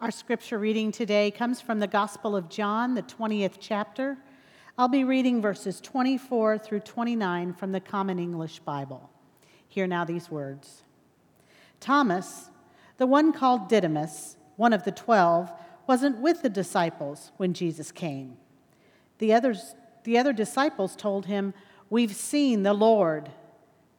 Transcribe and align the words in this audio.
Our 0.00 0.10
scripture 0.10 0.58
reading 0.58 0.90
today 0.90 1.30
comes 1.30 1.60
from 1.60 1.78
the 1.78 1.86
Gospel 1.86 2.34
of 2.34 2.48
John, 2.48 2.94
the 2.94 3.02
20th 3.02 3.54
chapter. 3.60 4.18
I'll 4.76 4.88
be 4.88 5.04
reading 5.04 5.40
verses 5.40 5.80
24 5.80 6.58
through 6.58 6.80
29 6.80 7.52
from 7.52 7.70
the 7.70 7.78
Common 7.78 8.18
English 8.18 8.58
Bible. 8.58 9.08
Hear 9.68 9.86
now 9.86 10.04
these 10.04 10.28
words 10.28 10.82
Thomas, 11.78 12.50
the 12.96 13.06
one 13.06 13.32
called 13.32 13.68
Didymus, 13.68 14.36
one 14.56 14.72
of 14.72 14.82
the 14.82 14.90
twelve, 14.90 15.52
wasn't 15.86 16.18
with 16.18 16.42
the 16.42 16.50
disciples 16.50 17.30
when 17.36 17.54
Jesus 17.54 17.92
came. 17.92 18.36
The, 19.18 19.32
others, 19.32 19.76
the 20.02 20.18
other 20.18 20.32
disciples 20.32 20.96
told 20.96 21.26
him, 21.26 21.54
We've 21.88 22.16
seen 22.16 22.64
the 22.64 22.74
Lord. 22.74 23.30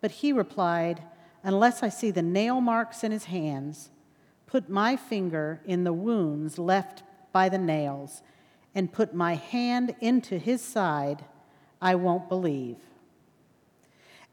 But 0.02 0.12
he 0.12 0.34
replied, 0.34 1.04
Unless 1.42 1.84
I 1.84 1.90
see 1.90 2.12
the 2.12 2.22
nail 2.22 2.60
marks 2.60 3.02
in 3.02 3.14
his 3.14 3.26
hands, 3.26 3.92
put 4.56 4.70
my 4.70 4.96
finger 4.96 5.60
in 5.66 5.84
the 5.84 5.92
wounds 5.92 6.58
left 6.58 7.04
by 7.34 7.50
the 7.50 7.58
nails, 7.58 8.24
and 8.74 8.94
put 8.94 9.14
my 9.14 9.36
hand 9.36 9.94
into 10.00 10.38
his 10.38 10.62
side, 10.62 11.26
I 11.82 11.96
won't 11.96 12.30
believe. 12.30 12.78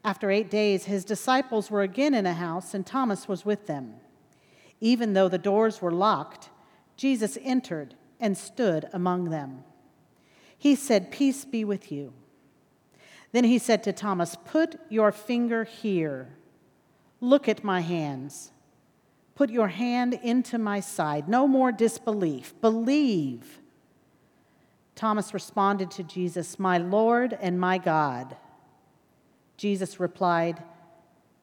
After 0.04 0.30
eight 0.30 0.48
days, 0.48 0.84
his 0.84 1.04
disciples 1.04 1.72
were 1.72 1.82
again 1.82 2.14
in 2.14 2.24
a 2.24 2.34
house, 2.34 2.72
and 2.72 2.86
Thomas 2.86 3.26
was 3.26 3.44
with 3.44 3.66
them. 3.66 3.94
Even 4.80 5.12
though 5.12 5.28
the 5.28 5.38
doors 5.38 5.82
were 5.82 5.90
locked, 5.90 6.50
Jesus 6.96 7.36
entered 7.42 7.96
and 8.20 8.38
stood 8.38 8.88
among 8.92 9.30
them. 9.30 9.64
He 10.56 10.76
said, 10.76 11.10
Peace 11.10 11.44
be 11.44 11.64
with 11.64 11.90
you. 11.90 12.12
Then 13.32 13.42
he 13.42 13.58
said 13.58 13.82
to 13.82 13.92
Thomas, 13.92 14.36
Put 14.44 14.78
your 14.88 15.10
finger 15.10 15.64
here. 15.64 16.28
Look 17.20 17.48
at 17.48 17.64
my 17.64 17.80
hands. 17.80 18.51
Put 19.34 19.50
your 19.50 19.68
hand 19.68 20.18
into 20.22 20.58
my 20.58 20.80
side. 20.80 21.28
No 21.28 21.46
more 21.48 21.72
disbelief. 21.72 22.54
Believe. 22.60 23.60
Thomas 24.94 25.32
responded 25.32 25.90
to 25.92 26.02
Jesus, 26.02 26.58
My 26.58 26.78
Lord 26.78 27.36
and 27.40 27.58
my 27.58 27.78
God. 27.78 28.36
Jesus 29.56 29.98
replied, 29.98 30.62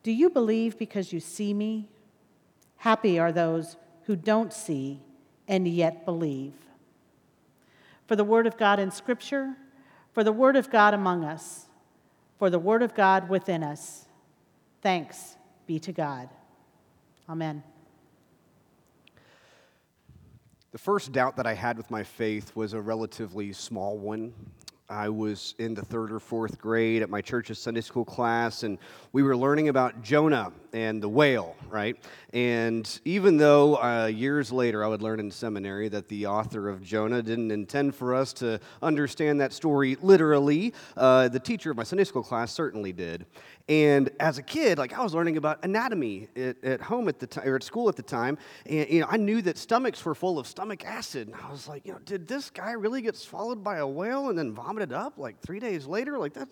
Do 0.03 0.11
you 0.11 0.29
believe 0.29 0.77
because 0.77 1.11
you 1.11 1.19
see 1.19 1.53
me? 1.53 1.89
Happy 2.77 3.19
are 3.19 3.31
those 3.31 3.75
who 4.03 4.15
don't 4.15 4.53
see 4.53 4.99
and 5.47 5.67
yet 5.67 6.05
believe. 6.05 6.53
For 8.07 8.15
the 8.15 8.23
word 8.23 8.47
of 8.47 8.57
God 8.57 8.79
in 8.79 8.91
Scripture, 8.91 9.55
for 10.13 10.23
the 10.23 10.31
word 10.31 10.55
of 10.55 10.69
God 10.69 10.93
among 10.93 11.23
us, 11.23 11.65
for 12.37 12.49
the 12.49 12.59
word 12.59 12.81
of 12.81 12.95
God 12.95 13.29
within 13.29 13.63
us, 13.63 14.05
thanks 14.81 15.35
be 15.67 15.79
to 15.79 15.91
God. 15.91 16.29
Amen. 17.29 17.63
The 20.71 20.77
first 20.77 21.11
doubt 21.11 21.35
that 21.37 21.47
I 21.47 21.55
had 21.55 21.77
with 21.77 21.89
my 21.89 22.03
faith 22.03 22.55
was 22.55 22.73
a 22.73 22.81
relatively 22.81 23.53
small 23.53 23.97
one. 23.97 24.33
I 24.89 25.07
was 25.07 25.53
in 25.59 25.75
the 25.75 25.83
third 25.83 26.11
or 26.11 26.19
fourth 26.19 26.57
grade 26.57 27.03
at 27.03 27.11
my 27.11 27.21
church's 27.21 27.59
Sunday 27.59 27.81
school 27.81 28.03
class, 28.03 28.63
and 28.63 28.79
we 29.13 29.21
were 29.21 29.37
learning 29.37 29.69
about 29.69 30.01
Jonah 30.01 30.51
and 30.73 31.01
the 31.01 31.09
whale, 31.09 31.55
right? 31.69 31.95
And 32.33 32.99
even 33.05 33.37
though 33.37 33.75
uh, 33.75 34.07
years 34.07 34.51
later 34.51 34.83
I 34.83 34.87
would 34.87 35.03
learn 35.03 35.19
in 35.19 35.29
seminary 35.29 35.89
that 35.89 36.07
the 36.07 36.25
author 36.25 36.69
of 36.69 36.81
Jonah 36.81 37.21
didn't 37.21 37.51
intend 37.51 37.93
for 37.93 38.15
us 38.15 38.33
to 38.33 38.59
understand 38.81 39.39
that 39.41 39.53
story 39.53 39.95
literally, 40.01 40.73
uh, 40.97 41.27
the 41.27 41.39
teacher 41.39 41.69
of 41.69 41.77
my 41.77 41.83
Sunday 41.83 42.03
school 42.03 42.23
class 42.23 42.51
certainly 42.51 42.91
did. 42.91 43.27
And 43.67 44.09
as 44.19 44.39
a 44.39 44.43
kid, 44.43 44.79
like 44.79 44.97
I 44.97 45.03
was 45.03 45.13
learning 45.13 45.37
about 45.37 45.63
anatomy 45.63 46.27
at, 46.35 46.63
at 46.63 46.81
home 46.81 47.07
at 47.07 47.19
the 47.19 47.27
time 47.27 47.47
or 47.47 47.55
at 47.55 47.63
school 47.63 47.87
at 47.87 47.95
the 47.95 48.01
time, 48.01 48.39
and 48.65 48.89
you 48.89 49.01
know 49.01 49.07
I 49.07 49.17
knew 49.17 49.43
that 49.43 49.59
stomachs 49.59 50.03
were 50.03 50.15
full 50.15 50.39
of 50.39 50.47
stomach 50.47 50.83
acid. 50.83 51.27
And 51.27 51.37
I 51.39 51.51
was 51.51 51.67
like, 51.67 51.85
you 51.85 51.93
know, 51.93 51.99
did 51.99 52.27
this 52.27 52.49
guy 52.49 52.71
really 52.71 53.03
get 53.03 53.15
swallowed 53.15 53.63
by 53.63 53.77
a 53.77 53.85
whale 53.87 54.29
and 54.29 54.37
then 54.37 54.55
vomited 54.79 54.93
up 54.93 55.17
like 55.17 55.39
three 55.41 55.59
days 55.59 55.85
later? 55.85 56.17
Like 56.17 56.33
that, 56.33 56.47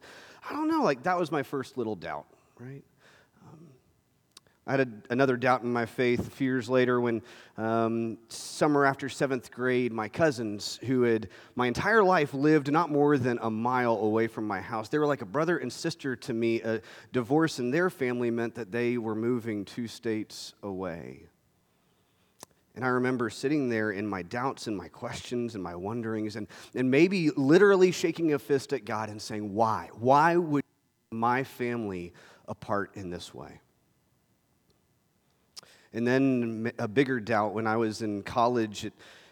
I 0.47 0.53
don't 0.53 0.67
know. 0.67 0.83
Like 0.83 1.03
that 1.03 1.17
was 1.17 1.31
my 1.31 1.43
first 1.43 1.77
little 1.77 1.95
doubt, 1.95 2.25
right? 2.59 2.83
I 4.65 4.71
had 4.71 4.81
a, 4.81 5.13
another 5.13 5.37
doubt 5.37 5.63
in 5.63 5.71
my 5.71 5.85
faith 5.85 6.27
a 6.27 6.29
few 6.29 6.47
years 6.47 6.67
later 6.67 6.99
when, 6.99 7.21
um, 7.55 8.17
summer 8.27 8.85
after 8.85 9.07
seventh 9.07 9.49
grade, 9.49 9.93
my 9.93 10.09
cousins, 10.09 10.77
who 10.83 11.03
had 11.03 11.29
my 11.55 11.67
entire 11.67 12.03
life 12.03 12.33
lived 12.33 12.69
not 12.69 12.91
more 12.91 13.17
than 13.17 13.39
a 13.41 13.49
mile 13.49 13.95
away 13.95 14.27
from 14.27 14.45
my 14.45 14.59
house, 14.59 14.89
they 14.89 14.97
were 14.97 15.05
like 15.05 15.21
a 15.21 15.25
brother 15.25 15.57
and 15.57 15.71
sister 15.71 16.17
to 16.17 16.33
me. 16.33 16.59
A 16.63 16.81
divorce 17.13 17.59
in 17.59 17.71
their 17.71 17.89
family 17.89 18.29
meant 18.29 18.55
that 18.55 18.73
they 18.73 18.97
were 18.97 19.15
moving 19.15 19.63
two 19.63 19.87
states 19.87 20.53
away. 20.61 21.27
And 22.77 22.85
I 22.85 22.89
remember 22.89 23.31
sitting 23.31 23.69
there 23.69 23.89
in 23.89 24.05
my 24.05 24.21
doubts 24.21 24.67
and 24.67 24.77
my 24.77 24.87
questions 24.87 25.55
and 25.55 25.63
my 25.63 25.75
wonderings, 25.75 26.35
and, 26.35 26.47
and 26.75 26.91
maybe 26.91 27.31
literally 27.31 27.91
shaking 27.91 28.33
a 28.33 28.39
fist 28.39 28.71
at 28.71 28.85
God 28.85 29.09
and 29.09 29.19
saying, 29.19 29.51
Why? 29.51 29.89
Why 29.97 30.35
would 30.35 30.63
my 31.11 31.43
family 31.43 32.13
apart 32.47 32.91
in 32.93 33.09
this 33.09 33.33
way? 33.33 33.61
And 35.91 36.05
then 36.05 36.71
a 36.77 36.87
bigger 36.87 37.19
doubt 37.19 37.55
when 37.55 37.65
I 37.65 37.77
was 37.77 38.03
in 38.03 38.21
college, 38.21 38.87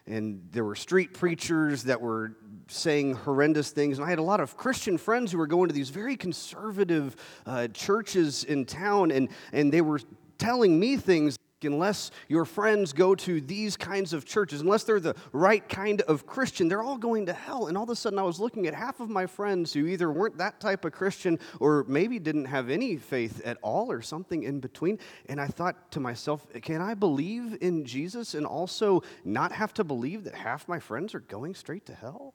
and 0.08 0.42
there 0.52 0.64
were 0.64 0.74
street 0.74 1.14
preachers 1.14 1.84
that 1.84 2.02
were 2.02 2.36
saying 2.68 3.14
horrendous 3.14 3.70
things. 3.70 4.00
And 4.00 4.08
I 4.08 4.10
had 4.10 4.18
a 4.18 4.24
lot 4.24 4.40
of 4.40 4.58
Christian 4.58 4.98
friends 4.98 5.32
who 5.32 5.38
were 5.38 5.46
going 5.46 5.68
to 5.68 5.76
these 5.76 5.92
very 5.92 6.18
conservative 6.18 7.16
uh, 7.46 7.68
churches 7.68 8.44
in 8.44 8.66
town, 8.66 9.12
and, 9.12 9.30
and 9.54 9.72
they 9.72 9.82
were 9.82 10.00
telling 10.40 10.80
me 10.80 10.98
things 10.98 11.38
unless 11.66 12.12
your 12.28 12.46
friends 12.46 12.94
go 12.94 13.16
to 13.16 13.42
these 13.42 13.78
kinds 13.78 14.14
of 14.14 14.26
churches, 14.26 14.62
unless 14.62 14.84
they're 14.84 15.00
the 15.00 15.16
right 15.32 15.68
kind 15.68 16.02
of 16.02 16.26
Christian, 16.26 16.68
they're 16.68 16.84
all 16.84 16.98
going 16.98 17.26
to 17.26 17.34
hell. 17.34 17.68
And 17.68 17.78
all 17.78 17.84
of 17.84 17.90
a 17.90 17.96
sudden, 17.96 18.20
I 18.20 18.24
was 18.24 18.40
looking 18.40 18.68
at 18.68 18.74
half 18.74 19.00
of 19.00 19.10
my 19.10 19.26
friends 19.26 19.74
who 19.74 19.86
either 19.88 20.12
weren't 20.12 20.38
that 20.38 20.60
type 20.60 20.86
of 20.86 20.94
Christian 20.94 21.40
or 21.60 21.86
maybe 21.88 22.20
didn't 22.20 22.46
have 22.46 22.70
any 22.70 22.98
faith 22.98 23.42
at 23.46 23.58
all 23.62 23.92
or 23.92 24.02
something 24.02 24.44
in 24.44 24.60
between. 24.60 25.00
And 25.28 25.40
I 25.40 25.48
thought 25.48 25.92
to 25.92 26.00
myself, 26.00 26.46
can 26.62 26.82
I 26.82 26.94
believe 26.94 27.58
in 27.62 27.86
Jesus 27.86 28.34
and 28.34 28.46
also 28.46 29.04
not 29.24 29.52
have 29.52 29.74
to 29.76 29.84
believe 29.84 30.24
that 30.26 30.36
half 30.36 30.68
my 30.68 30.80
friends 30.80 31.16
are 31.16 31.20
going 31.20 31.56
straight 31.56 31.86
to 31.88 31.94
hell? 31.94 32.34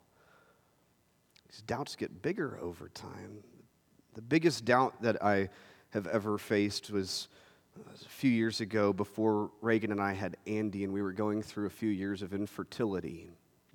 These 1.48 1.62
doubts 1.62 1.96
get 1.96 2.22
bigger 2.22 2.58
over 2.60 2.88
time. 2.88 3.42
The 4.14 4.22
biggest 4.22 4.64
doubt 4.64 5.02
that 5.02 5.22
I 5.22 5.48
have 5.90 6.06
ever 6.06 6.38
faced 6.38 6.90
was 6.90 7.28
a 7.76 8.08
few 8.08 8.30
years 8.30 8.60
ago 8.60 8.92
before 8.92 9.50
Reagan 9.60 9.92
and 9.92 10.00
I 10.00 10.12
had 10.12 10.36
Andy, 10.46 10.84
and 10.84 10.92
we 10.92 11.02
were 11.02 11.12
going 11.12 11.42
through 11.42 11.66
a 11.66 11.70
few 11.70 11.90
years 11.90 12.22
of 12.22 12.32
infertility. 12.32 13.30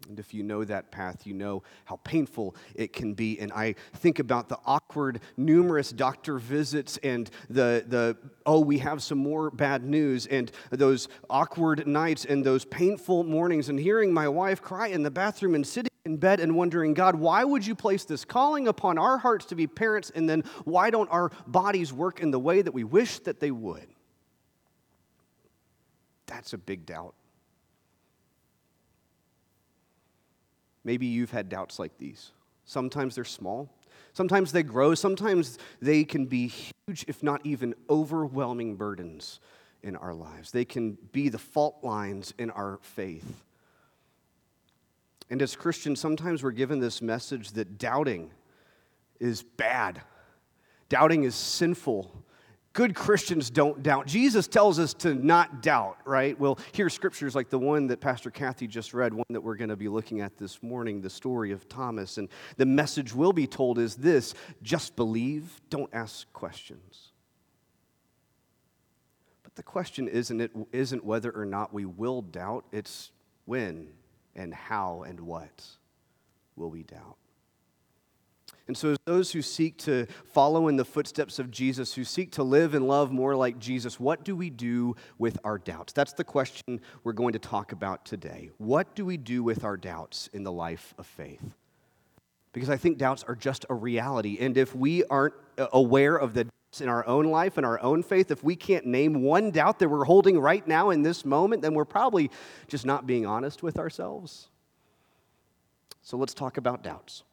And 0.07 0.19
if 0.19 0.33
you 0.33 0.44
know 0.44 0.63
that 0.63 0.91
path, 0.91 1.25
you 1.25 1.33
know 1.33 1.63
how 1.85 1.95
painful 2.03 2.56
it 2.75 2.94
can 2.94 3.13
be. 3.13 3.39
And 3.39 3.51
I 3.51 3.73
think 3.95 4.19
about 4.19 4.50
the 4.50 4.59
awkward, 4.66 5.22
numerous 5.35 5.91
doctor 5.91 6.38
visits 6.38 6.97
and 6.97 7.29
the, 7.50 7.83
the 7.88 8.17
oh, 8.45 8.59
we 8.59 8.78
have 8.79 9.01
some 9.01 9.17
more 9.17 9.50
bad 9.50 9.83
news, 9.83 10.27
and 10.27 10.51
those 10.69 11.07
awkward 11.29 11.88
nights 11.88 12.25
and 12.25 12.44
those 12.44 12.66
painful 12.66 13.23
mornings, 13.23 13.69
and 13.69 13.79
hearing 13.79 14.13
my 14.13 14.27
wife 14.27 14.62
cry 14.62 14.88
in 14.88 15.01
the 15.03 15.12
bathroom 15.12 15.56
and 15.56 15.66
sitting 15.66 15.89
in 16.05 16.17
bed 16.17 16.39
and 16.39 16.55
wondering, 16.55 16.93
God, 16.93 17.16
why 17.16 17.43
would 17.43 17.66
you 17.66 17.73
place 17.73 18.05
this 18.05 18.23
calling 18.23 18.67
upon 18.67 18.97
our 18.97 19.17
hearts 19.17 19.45
to 19.47 19.55
be 19.55 19.66
parents, 19.67 20.11
and 20.13 20.29
then 20.29 20.43
why 20.63 20.91
don't 20.91 21.09
our 21.09 21.31
bodies 21.47 21.91
work 21.91 22.19
in 22.19 22.31
the 22.31 22.39
way 22.39 22.61
that 22.61 22.73
we 22.73 22.83
wish 22.83 23.19
that 23.19 23.39
they 23.39 23.51
would? 23.51 23.88
That's 26.27 26.53
a 26.53 26.57
big 26.57 26.85
doubt. 26.85 27.15
Maybe 30.83 31.07
you've 31.07 31.31
had 31.31 31.49
doubts 31.49 31.79
like 31.79 31.97
these. 31.97 32.31
Sometimes 32.65 33.15
they're 33.15 33.23
small, 33.23 33.69
sometimes 34.13 34.51
they 34.51 34.63
grow, 34.63 34.94
sometimes 34.94 35.57
they 35.81 36.03
can 36.03 36.27
be 36.27 36.47
huge, 36.47 37.05
if 37.07 37.23
not 37.23 37.41
even 37.44 37.73
overwhelming 37.89 38.75
burdens 38.75 39.39
in 39.81 39.95
our 39.95 40.13
lives. 40.13 40.51
They 40.51 40.65
can 40.65 40.97
be 41.11 41.29
the 41.29 41.39
fault 41.39 41.79
lines 41.83 42.33
in 42.38 42.51
our 42.51 42.79
faith. 42.81 43.44
And 45.30 45.42
as 45.42 45.56
Christians, 45.56 46.00
sometimes 46.00 46.44
we're 46.44 46.51
given 46.51 46.80
this 46.80 47.01
message 47.01 47.51
that 47.54 47.77
doubting 47.77 48.31
is 49.19 49.44
bad, 49.44 50.01
doubting 50.89 51.24
is 51.24 51.36
sinful, 51.36 52.25
Good 52.75 52.94
Christians 52.94 53.50
don't 53.50 53.81
doubt. 53.81 54.06
Jesus 54.06 54.50
tells 54.50 54.80
us 54.80 54.94
to 54.95 55.16
not 55.16 55.63
doubt, 55.63 55.98
right? 56.04 56.38
Well, 56.38 56.60
here's 56.74 56.94
scriptures 56.94 57.33
like 57.33 57.50
the 57.50 57.57
one 57.57 57.88
that 57.88 58.01
Pastor 58.01 58.30
Kathy 58.30 58.68
just 58.68 58.94
read, 58.94 59.13
one 59.13 59.25
that 59.30 59.39
we're 59.39 59.56
going 59.56 59.69
to 59.69 59.77
be 59.77 59.88
looking 59.88 60.19
at 60.19 60.38
this 60.38 60.62
morning, 60.62 61.00
the 61.00 61.10
story 61.10 61.54
of 61.54 61.69
Thomas. 61.69 62.18
And 62.18 62.28
the 62.57 62.66
message 62.66 63.16
will 63.16 63.31
be 63.31 63.48
told 63.48 63.80
is 63.80 63.95
this 63.95 64.33
just 64.62 64.98
believe, 64.98 65.62
don't 65.69 65.89
ask 65.94 66.31
questions. 66.33 67.13
But 69.44 69.56
the 69.56 69.63
question 69.63 70.10
isn't, 70.10 70.42
it, 70.42 70.51
isn't 70.74 71.06
whether 71.06 71.31
or 71.31 71.45
not 71.45 71.74
we 71.74 71.86
will 71.86 72.21
doubt, 72.21 72.66
it's 72.74 73.12
when 73.45 73.88
and 74.35 74.53
how 74.53 75.03
and 75.07 75.19
what 75.19 75.65
will 76.55 76.69
we 76.69 76.83
doubt. 76.83 77.17
And 78.67 78.75
so, 78.75 78.91
as 78.91 78.97
those 79.05 79.31
who 79.31 79.43
seek 79.43 79.77
to 79.79 80.07
follow 80.33 80.67
in 80.67 80.75
the 80.75 80.85
footsteps 80.85 81.37
of 81.37 81.51
Jesus, 81.51 81.93
who 81.93 82.03
seek 82.03 82.31
to 82.33 82.43
live 82.43 82.73
and 82.73 82.87
love 82.87 83.11
more 83.11 83.35
like 83.35 83.59
Jesus, 83.59 83.99
what 83.99 84.23
do 84.23 84.35
we 84.35 84.49
do 84.49 84.95
with 85.19 85.37
our 85.43 85.59
doubts? 85.59 85.93
That's 85.93 86.13
the 86.13 86.23
question 86.23 86.81
we're 87.03 87.13
going 87.13 87.33
to 87.33 87.39
talk 87.39 87.73
about 87.73 88.05
today. 88.05 88.49
What 88.57 88.95
do 88.95 89.05
we 89.05 89.17
do 89.17 89.43
with 89.43 89.63
our 89.63 89.77
doubts 89.77 90.29
in 90.33 90.43
the 90.43 90.51
life 90.51 90.95
of 90.97 91.05
faith? 91.05 91.43
Because 92.53 92.69
I 92.69 92.77
think 92.77 92.97
doubts 92.97 93.23
are 93.27 93.35
just 93.35 93.65
a 93.69 93.75
reality. 93.75 94.37
And 94.39 94.57
if 94.57 94.75
we 94.75 95.03
aren't 95.05 95.35
aware 95.57 96.15
of 96.15 96.33
the 96.33 96.47
in 96.81 96.89
our 96.89 97.06
own 97.07 97.25
life 97.25 97.57
and 97.57 97.66
our 97.66 97.81
own 97.81 98.04
faith, 98.04 98.31
if 98.31 98.44
we 98.44 98.56
can't 98.56 98.86
name 98.86 99.22
one 99.22 99.51
doubt 99.51 99.80
that 99.80 99.89
we're 99.89 100.06
holding 100.06 100.39
right 100.39 100.66
now 100.68 100.89
in 100.89 101.01
this 101.01 101.25
moment, 101.25 101.62
then 101.62 101.74
we're 101.74 101.86
probably 101.86 102.31
just 102.68 102.86
not 102.86 103.07
being 103.07 103.25
honest 103.25 103.63
with 103.63 103.77
ourselves. 103.77 104.50
So 106.01 106.18
let's 106.18 106.33
talk 106.33 106.57
about 106.57 106.83
doubts. 106.83 107.24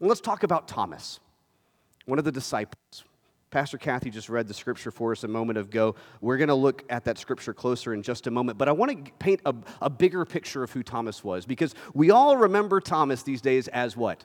And 0.00 0.08
let's 0.08 0.20
talk 0.20 0.42
about 0.42 0.68
Thomas, 0.68 1.20
one 2.06 2.18
of 2.18 2.24
the 2.24 2.32
disciples. 2.32 3.04
Pastor 3.50 3.78
Kathy 3.78 4.10
just 4.10 4.28
read 4.28 4.46
the 4.46 4.54
scripture 4.54 4.92
for 4.92 5.10
us 5.10 5.24
a 5.24 5.28
moment 5.28 5.58
ago. 5.58 5.96
We're 6.20 6.36
going 6.36 6.48
to 6.48 6.54
look 6.54 6.84
at 6.88 7.04
that 7.04 7.18
scripture 7.18 7.52
closer 7.52 7.92
in 7.92 8.02
just 8.02 8.28
a 8.28 8.30
moment. 8.30 8.58
But 8.58 8.68
I 8.68 8.72
want 8.72 9.06
to 9.06 9.12
paint 9.18 9.40
a, 9.44 9.54
a, 9.82 9.90
bigger 9.90 10.24
picture 10.24 10.62
of 10.62 10.70
who 10.70 10.84
Thomas 10.84 11.24
was 11.24 11.46
because 11.46 11.74
we 11.92 12.12
all 12.12 12.36
remember 12.36 12.80
Thomas 12.80 13.24
these 13.24 13.40
days 13.40 13.66
as 13.68 13.96
what? 13.96 14.24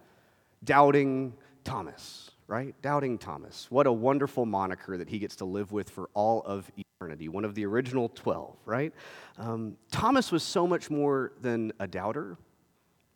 Doubting 0.64 1.34
Thomas, 1.64 2.25
right? 2.48 2.80
Doubting 2.82 3.18
Thomas. 3.18 3.68
What 3.70 3.88
a 3.88 3.92
wonderful 3.92 4.46
moniker 4.46 4.98
that 4.98 5.10
he 5.10 5.20
gets 5.20 5.38
to 5.38 5.46
live 5.46 5.72
with 5.72 5.90
for 5.90 6.10
all 6.14 6.42
of 6.44 6.70
eternity. 6.78 7.28
One 7.28 7.46
of 7.46 7.56
the 7.56 7.66
original 7.66 8.10
12, 8.10 8.56
right? 8.66 8.94
Um, 9.38 9.78
Thomas 9.92 10.32
was 10.32 10.44
so 10.44 10.68
much 10.68 10.90
more 10.90 11.34
than 11.42 11.74
a 11.80 11.88
doubter. 11.88 12.38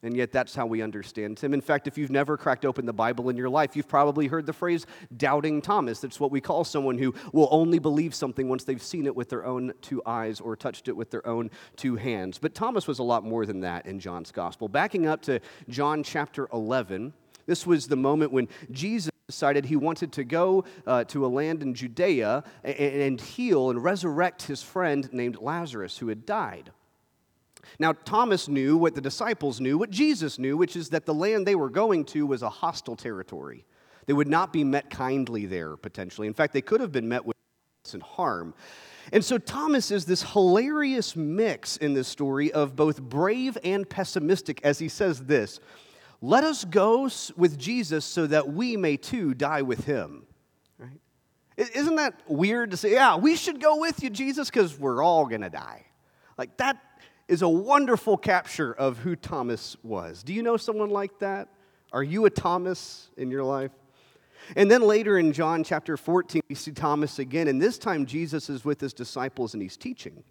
And 0.02 0.16
yet, 0.16 0.32
that's 0.32 0.56
how 0.56 0.66
we 0.66 0.82
understand 0.82 1.40
him. 1.40 1.54
In 1.54 1.60
fact, 1.60 1.86
if 1.86 1.98
you've 1.98 2.10
never 2.10 2.38
cracked 2.38 2.64
open 2.64 2.86
the 2.86 2.94
Bible 2.94 3.28
in 3.28 3.36
your 3.36 3.50
life, 3.50 3.76
you've 3.76 3.90
probably 3.90 4.28
heard 4.28 4.46
the 4.46 4.54
phrase 4.54 4.86
doubting 5.18 5.62
Thomas. 5.62 6.00
That's 6.00 6.22
what 6.22 6.32
we 6.32 6.40
call 6.40 6.64
someone 6.64 6.98
who 6.98 7.14
will 7.34 7.50
only 7.52 7.80
believe 7.80 8.16
something 8.16 8.48
once 8.48 8.64
they've 8.64 8.82
seen 8.82 9.06
it 9.08 9.16
with 9.16 9.28
their 9.28 9.46
own 9.46 9.74
two 9.82 10.02
eyes 10.06 10.40
or 10.40 10.56
touched 10.56 10.88
it 10.88 10.96
with 10.96 11.12
their 11.12 11.28
own 11.28 11.52
two 11.76 11.98
hands. 11.98 12.38
But 12.38 12.56
Thomas 12.56 12.88
was 12.88 13.00
a 13.00 13.04
lot 13.04 13.26
more 13.26 13.46
than 13.46 13.60
that 13.60 13.86
in 13.86 14.00
John's 14.00 14.32
gospel. 14.32 14.70
Backing 14.70 15.06
up 15.06 15.22
to 15.24 15.42
John 15.68 16.02
chapter 16.02 16.48
11, 16.54 17.12
this 17.46 17.68
was 17.68 17.88
the 17.88 17.98
moment 17.98 18.32
when 18.32 18.48
Jesus 18.72 19.09
decided 19.30 19.64
he 19.64 19.76
wanted 19.76 20.12
to 20.14 20.24
go 20.24 20.64
uh, 20.88 21.04
to 21.04 21.24
a 21.24 21.28
land 21.28 21.62
in 21.62 21.76
Judea 21.76 22.44
and, 22.64 22.76
and 22.76 23.22
heal 23.22 23.70
and 23.70 23.84
resurrect 23.84 24.42
his 24.42 24.64
friend 24.64 25.08
named 25.14 25.38
Lazarus 25.40 26.00
who 26.00 26.08
had 26.08 26.26
died. 26.26 26.72
Now, 27.78 27.94
Thomas 27.94 28.48
knew 28.48 28.76
what 28.76 28.96
the 28.96 29.02
disciples 29.02 29.62
knew, 29.62 29.78
what 29.78 29.92
Jesus 29.92 30.40
knew, 30.40 30.58
which 30.58 30.76
is 30.76 30.90
that 30.90 31.06
the 31.06 31.14
land 31.14 31.46
they 31.46 31.54
were 31.54 31.70
going 31.70 32.06
to 32.06 32.26
was 32.26 32.42
a 32.42 32.50
hostile 32.50 32.96
territory. 32.96 33.66
They 34.08 34.14
would 34.14 34.28
not 34.28 34.52
be 34.52 34.64
met 34.64 34.90
kindly 34.90 35.46
there, 35.46 35.78
potentially. 35.78 36.26
In 36.26 36.34
fact, 36.34 36.52
they 36.52 36.64
could 36.64 36.82
have 36.82 36.92
been 36.92 37.08
met 37.08 37.24
with 37.24 37.36
and 37.94 38.02
harm. 38.02 38.56
And 39.14 39.24
so 39.24 39.38
Thomas 39.38 39.92
is 39.92 40.06
this 40.06 40.24
hilarious 40.24 41.16
mix 41.16 41.78
in 41.78 41.94
this 41.94 42.08
story 42.08 42.52
of 42.52 42.76
both 42.76 43.02
brave 43.02 43.58
and 43.64 43.90
pessimistic 43.90 44.60
as 44.64 44.80
he 44.80 44.90
says 44.90 45.26
this 45.26 45.60
Let 46.22 46.44
us 46.44 46.66
go 46.66 47.10
with 47.38 47.58
Jesus 47.58 48.04
so 48.04 48.28
that 48.28 48.50
we 48.50 48.76
may 48.76 48.98
too 48.98 49.34
die 49.34 49.62
with 49.62 49.86
him. 49.86 50.26
Right? 50.78 51.00
Isn't 51.58 51.96
that 51.96 52.22
weird 52.28 52.72
to 52.72 52.78
say, 52.78 52.92
yeah, 52.92 53.16
we 53.16 53.36
should 53.36 53.62
go 53.62 53.78
with 53.78 54.04
you, 54.04 54.10
Jesus, 54.10 54.50
because 54.50 54.78
we're 54.78 55.04
all 55.04 55.26
going 55.26 55.42
to 55.42 55.50
die? 55.50 55.86
Like 56.38 56.58
that 56.58 56.78
is 57.28 57.42
a 57.42 57.50
wonderful 57.50 58.18
capture 58.18 58.74
of 58.74 58.98
who 58.98 59.16
Thomas 59.16 59.78
was. 59.84 60.24
Do 60.24 60.34
you 60.34 60.44
know 60.44 60.58
someone 60.58 60.90
like 60.90 61.20
that? 61.20 61.48
Are 61.94 62.04
you 62.04 62.26
a 62.26 62.30
Thomas 62.30 63.10
in 63.18 63.32
your 63.32 63.44
life? 63.44 63.72
And 64.56 64.70
then 64.70 64.82
later 64.82 65.18
in 65.18 65.32
John 65.32 65.64
chapter 65.64 65.96
14, 65.96 66.42
we 66.50 66.56
see 66.56 66.72
Thomas 66.72 67.20
again, 67.20 67.48
and 67.48 67.62
this 67.62 67.78
time 67.78 68.06
Jesus 68.06 68.50
is 68.50 68.66
with 68.66 68.82
his 68.82 68.94
disciples 68.94 69.54
and 69.54 69.62
he's 69.62 69.78
teaching. 69.78 70.24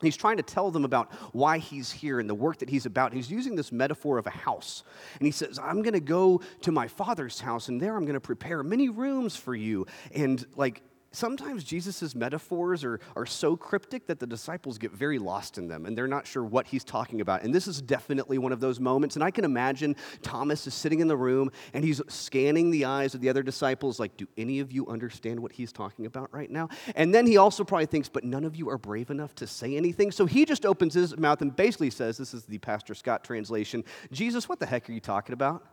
He's 0.00 0.16
trying 0.16 0.38
to 0.38 0.42
tell 0.42 0.70
them 0.70 0.84
about 0.84 1.12
why 1.32 1.58
he's 1.58 1.90
here 1.90 2.20
and 2.20 2.28
the 2.28 2.34
work 2.34 2.58
that 2.58 2.70
he's 2.70 2.86
about. 2.86 3.12
He's 3.12 3.30
using 3.30 3.54
this 3.54 3.70
metaphor 3.70 4.18
of 4.18 4.26
a 4.26 4.30
house. 4.30 4.82
And 5.18 5.26
he 5.26 5.32
says, 5.32 5.58
I'm 5.58 5.82
going 5.82 5.94
to 5.94 6.00
go 6.00 6.40
to 6.62 6.72
my 6.72 6.88
father's 6.88 7.40
house, 7.40 7.68
and 7.68 7.80
there 7.80 7.96
I'm 7.96 8.04
going 8.04 8.14
to 8.14 8.20
prepare 8.20 8.62
many 8.62 8.88
rooms 8.88 9.36
for 9.36 9.54
you. 9.54 9.86
And 10.14 10.44
like, 10.56 10.82
sometimes 11.12 11.64
Jesus' 11.64 12.14
metaphors 12.14 12.84
are, 12.84 13.00
are 13.16 13.26
so 13.26 13.56
cryptic 13.56 14.06
that 14.06 14.20
the 14.20 14.26
disciples 14.26 14.78
get 14.78 14.92
very 14.92 15.18
lost 15.18 15.58
in 15.58 15.68
them 15.68 15.86
and 15.86 15.96
they're 15.96 16.06
not 16.06 16.26
sure 16.26 16.44
what 16.44 16.66
he's 16.66 16.84
talking 16.84 17.20
about. 17.20 17.42
And 17.42 17.54
this 17.54 17.66
is 17.66 17.82
definitely 17.82 18.38
one 18.38 18.52
of 18.52 18.60
those 18.60 18.78
moments. 18.78 19.16
And 19.16 19.24
I 19.24 19.30
can 19.30 19.44
imagine 19.44 19.96
Thomas 20.22 20.66
is 20.66 20.74
sitting 20.74 21.00
in 21.00 21.08
the 21.08 21.16
room 21.16 21.50
and 21.74 21.84
he's 21.84 22.00
scanning 22.08 22.70
the 22.70 22.84
eyes 22.84 23.14
of 23.14 23.20
the 23.20 23.28
other 23.28 23.42
disciples, 23.42 23.98
like, 23.98 24.16
do 24.16 24.26
any 24.36 24.60
of 24.60 24.70
you 24.72 24.86
understand 24.86 25.40
what 25.40 25.52
he's 25.52 25.72
talking 25.72 26.06
about 26.06 26.32
right 26.32 26.50
now? 26.50 26.68
And 26.94 27.14
then 27.14 27.26
he 27.26 27.36
also 27.36 27.64
probably 27.64 27.86
thinks, 27.86 28.08
but 28.08 28.24
none 28.24 28.44
of 28.44 28.54
you 28.56 28.70
are 28.70 28.78
brave 28.78 29.10
enough 29.10 29.34
to 29.36 29.46
say 29.46 29.76
anything. 29.76 30.12
So 30.12 30.26
he 30.26 30.44
just 30.44 30.64
opens 30.64 30.94
his 30.94 31.16
mouth 31.16 31.42
and 31.42 31.54
basically 31.54 31.90
says, 31.90 32.16
this 32.16 32.34
is 32.34 32.44
the 32.44 32.58
Pastor 32.58 32.94
Scott 32.94 33.24
translation 33.24 33.84
Jesus, 34.12 34.48
what 34.48 34.58
the 34.58 34.66
heck 34.66 34.88
are 34.88 34.92
you 34.92 35.00
talking 35.00 35.32
about? 35.32 35.64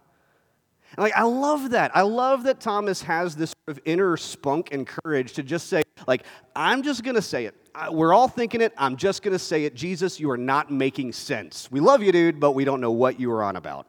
And 0.92 1.04
like, 1.04 1.16
I 1.16 1.24
love 1.24 1.72
that. 1.72 1.96
I 1.96 2.02
love 2.02 2.44
that 2.44 2.60
Thomas 2.60 3.02
has 3.04 3.36
this 3.36 3.54
sort 3.66 3.78
of 3.78 3.84
inner 3.86 4.18
spunk 4.18 4.70
and 4.72 4.88
courage 4.88 5.34
to 5.34 5.44
just 5.44 5.68
say, 5.68 5.84
like, 6.08 6.24
I'm 6.56 6.84
just 6.84 7.04
going 7.04 7.16
to 7.16 7.22
say 7.22 7.46
it. 7.46 7.56
We're 7.92 8.14
all 8.14 8.28
thinking 8.28 8.62
it. 8.62 8.74
I'm 8.78 8.96
just 8.96 9.22
going 9.22 9.34
to 9.34 9.40
say 9.40 9.66
it. 9.66 9.76
Jesus, 9.76 10.20
you 10.20 10.32
are 10.32 10.38
not 10.38 10.72
making 10.72 11.12
sense. 11.12 11.70
We 11.70 11.80
love 11.80 12.02
you, 12.02 12.12
dude, 12.12 12.40
but 12.40 12.54
we 12.54 12.66
don't 12.66 12.82
know 12.82 12.92
what 12.92 13.20
you 13.20 13.32
are 13.32 13.44
on 13.44 13.56
about. 13.56 13.86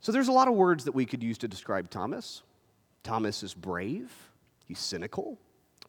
So 0.00 0.12
there's 0.12 0.28
a 0.28 0.32
lot 0.32 0.46
of 0.46 0.54
words 0.54 0.84
that 0.84 0.92
we 0.92 1.04
could 1.04 1.22
use 1.22 1.36
to 1.38 1.48
describe 1.48 1.90
Thomas. 1.90 2.42
Thomas 3.02 3.42
is 3.42 3.54
brave, 3.54 4.12
he's 4.64 4.78
cynical, 4.78 5.38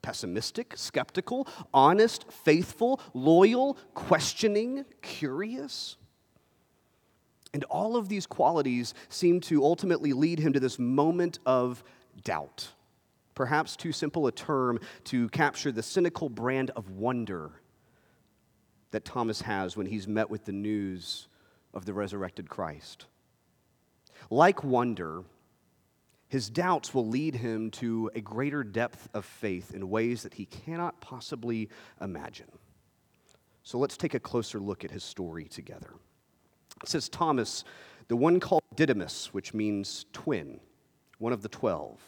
pessimistic, 0.02 0.74
skeptical, 0.76 1.48
honest, 1.74 2.32
faithful, 2.32 3.00
loyal, 3.14 3.78
questioning, 3.94 4.86
curious. 5.02 5.98
And 7.54 7.64
all 7.66 7.96
of 7.96 8.10
these 8.10 8.26
qualities 8.26 8.94
seem 9.10 9.40
to 9.42 9.64
ultimately 9.64 10.14
lead 10.14 10.40
him 10.40 10.54
to 10.54 10.60
this 10.60 10.78
moment 10.78 11.40
of 11.46 11.84
doubt. 12.24 12.70
Perhaps 13.36 13.76
too 13.76 13.92
simple 13.92 14.28
a 14.28 14.32
term 14.32 14.80
to 15.06 15.30
capture 15.30 15.72
the 15.72 15.84
cynical 15.84 16.30
brand 16.30 16.72
of 16.72 16.90
wonder 16.90 17.52
that 18.92 19.06
Thomas 19.06 19.42
has 19.42 19.78
when 19.78 19.86
he's 19.86 20.08
met 20.08 20.30
with 20.30 20.46
the 20.46 20.52
news 20.52 21.28
of 21.74 21.86
the 21.86 21.94
resurrected 21.94 22.50
Christ. 22.50 23.06
Like 24.30 24.64
wonder, 24.64 25.24
his 26.28 26.50
doubts 26.50 26.94
will 26.94 27.08
lead 27.08 27.36
him 27.36 27.72
to 27.72 28.12
a 28.16 28.22
greater 28.22 28.64
depth 28.64 29.08
of 29.14 29.26
faith 29.26 29.74
in 29.74 29.90
ways 29.90 30.24
that 30.24 30.34
he 30.34 30.46
cannot 30.46 31.00
possibly 31.00 31.70
imagine. 32.02 32.52
So 33.64 33.78
let's 33.78 33.98
take 33.98 34.14
a 34.14 34.20
closer 34.20 34.60
look 34.60 34.84
at 34.84 34.92
his 34.92 35.04
story 35.04 35.46
together. 35.46 35.94
It 36.84 36.90
says 36.90 37.10
Thomas, 37.10 37.64
the 38.08 38.16
one 38.16 38.40
called 38.40 38.64
Didymus, 38.76 39.34
which 39.34 39.54
means 39.54 40.06
twin, 40.14 40.60
one 41.18 41.34
of 41.34 41.42
the 41.42 41.50
twelve. 41.50 42.00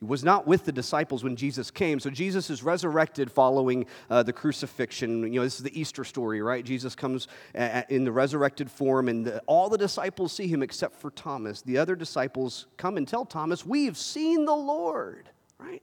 He 0.00 0.06
was 0.06 0.24
not 0.24 0.48
with 0.48 0.64
the 0.64 0.72
disciples 0.72 1.22
when 1.22 1.36
Jesus 1.36 1.70
came. 1.70 2.00
So 2.00 2.10
Jesus 2.10 2.50
is 2.50 2.64
resurrected 2.64 3.30
following 3.30 3.86
uh, 4.10 4.24
the 4.24 4.32
crucifixion. 4.32 5.22
You 5.22 5.38
know, 5.38 5.44
this 5.44 5.58
is 5.58 5.62
the 5.62 5.80
Easter 5.80 6.02
story, 6.02 6.42
right? 6.42 6.64
Jesus 6.64 6.96
comes 6.96 7.28
a- 7.54 7.84
in 7.88 8.02
the 8.02 8.10
resurrected 8.10 8.68
form, 8.68 9.08
and 9.08 9.24
the, 9.24 9.38
all 9.46 9.68
the 9.68 9.78
disciples 9.78 10.32
see 10.32 10.48
him 10.48 10.60
except 10.60 10.96
for 10.96 11.12
Thomas. 11.12 11.62
The 11.62 11.78
other 11.78 11.94
disciples 11.94 12.66
come 12.76 12.96
and 12.96 13.06
tell 13.06 13.24
Thomas, 13.24 13.64
We've 13.64 13.96
seen 13.96 14.44
the 14.44 14.56
Lord, 14.56 15.30
right? 15.56 15.82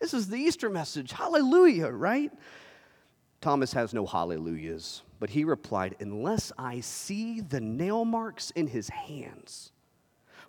This 0.00 0.14
is 0.14 0.28
the 0.28 0.38
Easter 0.38 0.70
message. 0.70 1.12
Hallelujah, 1.12 1.88
right? 1.88 2.32
Thomas 3.42 3.74
has 3.74 3.92
no 3.92 4.06
hallelujahs. 4.06 5.02
But 5.20 5.30
he 5.30 5.44
replied, 5.44 5.96
Unless 6.00 6.52
I 6.56 6.80
see 6.80 7.40
the 7.40 7.60
nail 7.60 8.04
marks 8.04 8.50
in 8.52 8.68
his 8.68 8.88
hands, 8.88 9.72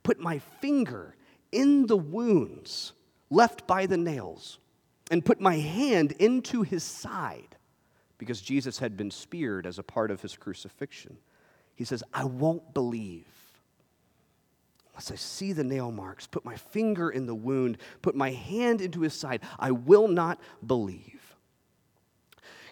put 0.03 0.19
my 0.19 0.39
finger 0.39 1.15
in 1.51 1.87
the 1.87 1.97
wounds 1.97 2.93
left 3.29 3.67
by 3.67 3.85
the 3.85 3.97
nails, 3.97 4.59
and 5.11 5.25
put 5.25 5.41
my 5.41 5.57
hand 5.57 6.11
into 6.13 6.61
his 6.61 6.83
side, 6.83 7.55
because 8.17 8.41
Jesus 8.41 8.79
had 8.79 8.95
been 8.95 9.11
speared 9.11 9.65
as 9.65 9.79
a 9.79 9.83
part 9.83 10.11
of 10.11 10.21
his 10.21 10.35
crucifixion, 10.35 11.17
he 11.75 11.83
says, 11.83 12.03
I 12.13 12.25
won't 12.25 12.73
believe. 12.73 13.25
Unless 14.91 15.11
I 15.11 15.15
see 15.15 15.53
the 15.53 15.63
nail 15.63 15.91
marks, 15.91 16.27
put 16.27 16.43
my 16.43 16.57
finger 16.57 17.09
in 17.09 17.25
the 17.25 17.35
wound, 17.35 17.77
put 18.01 18.15
my 18.15 18.31
hand 18.31 18.81
into 18.81 19.01
his 19.01 19.13
side, 19.13 19.41
I 19.57 19.71
will 19.71 20.07
not 20.07 20.39
believe. 20.65 21.28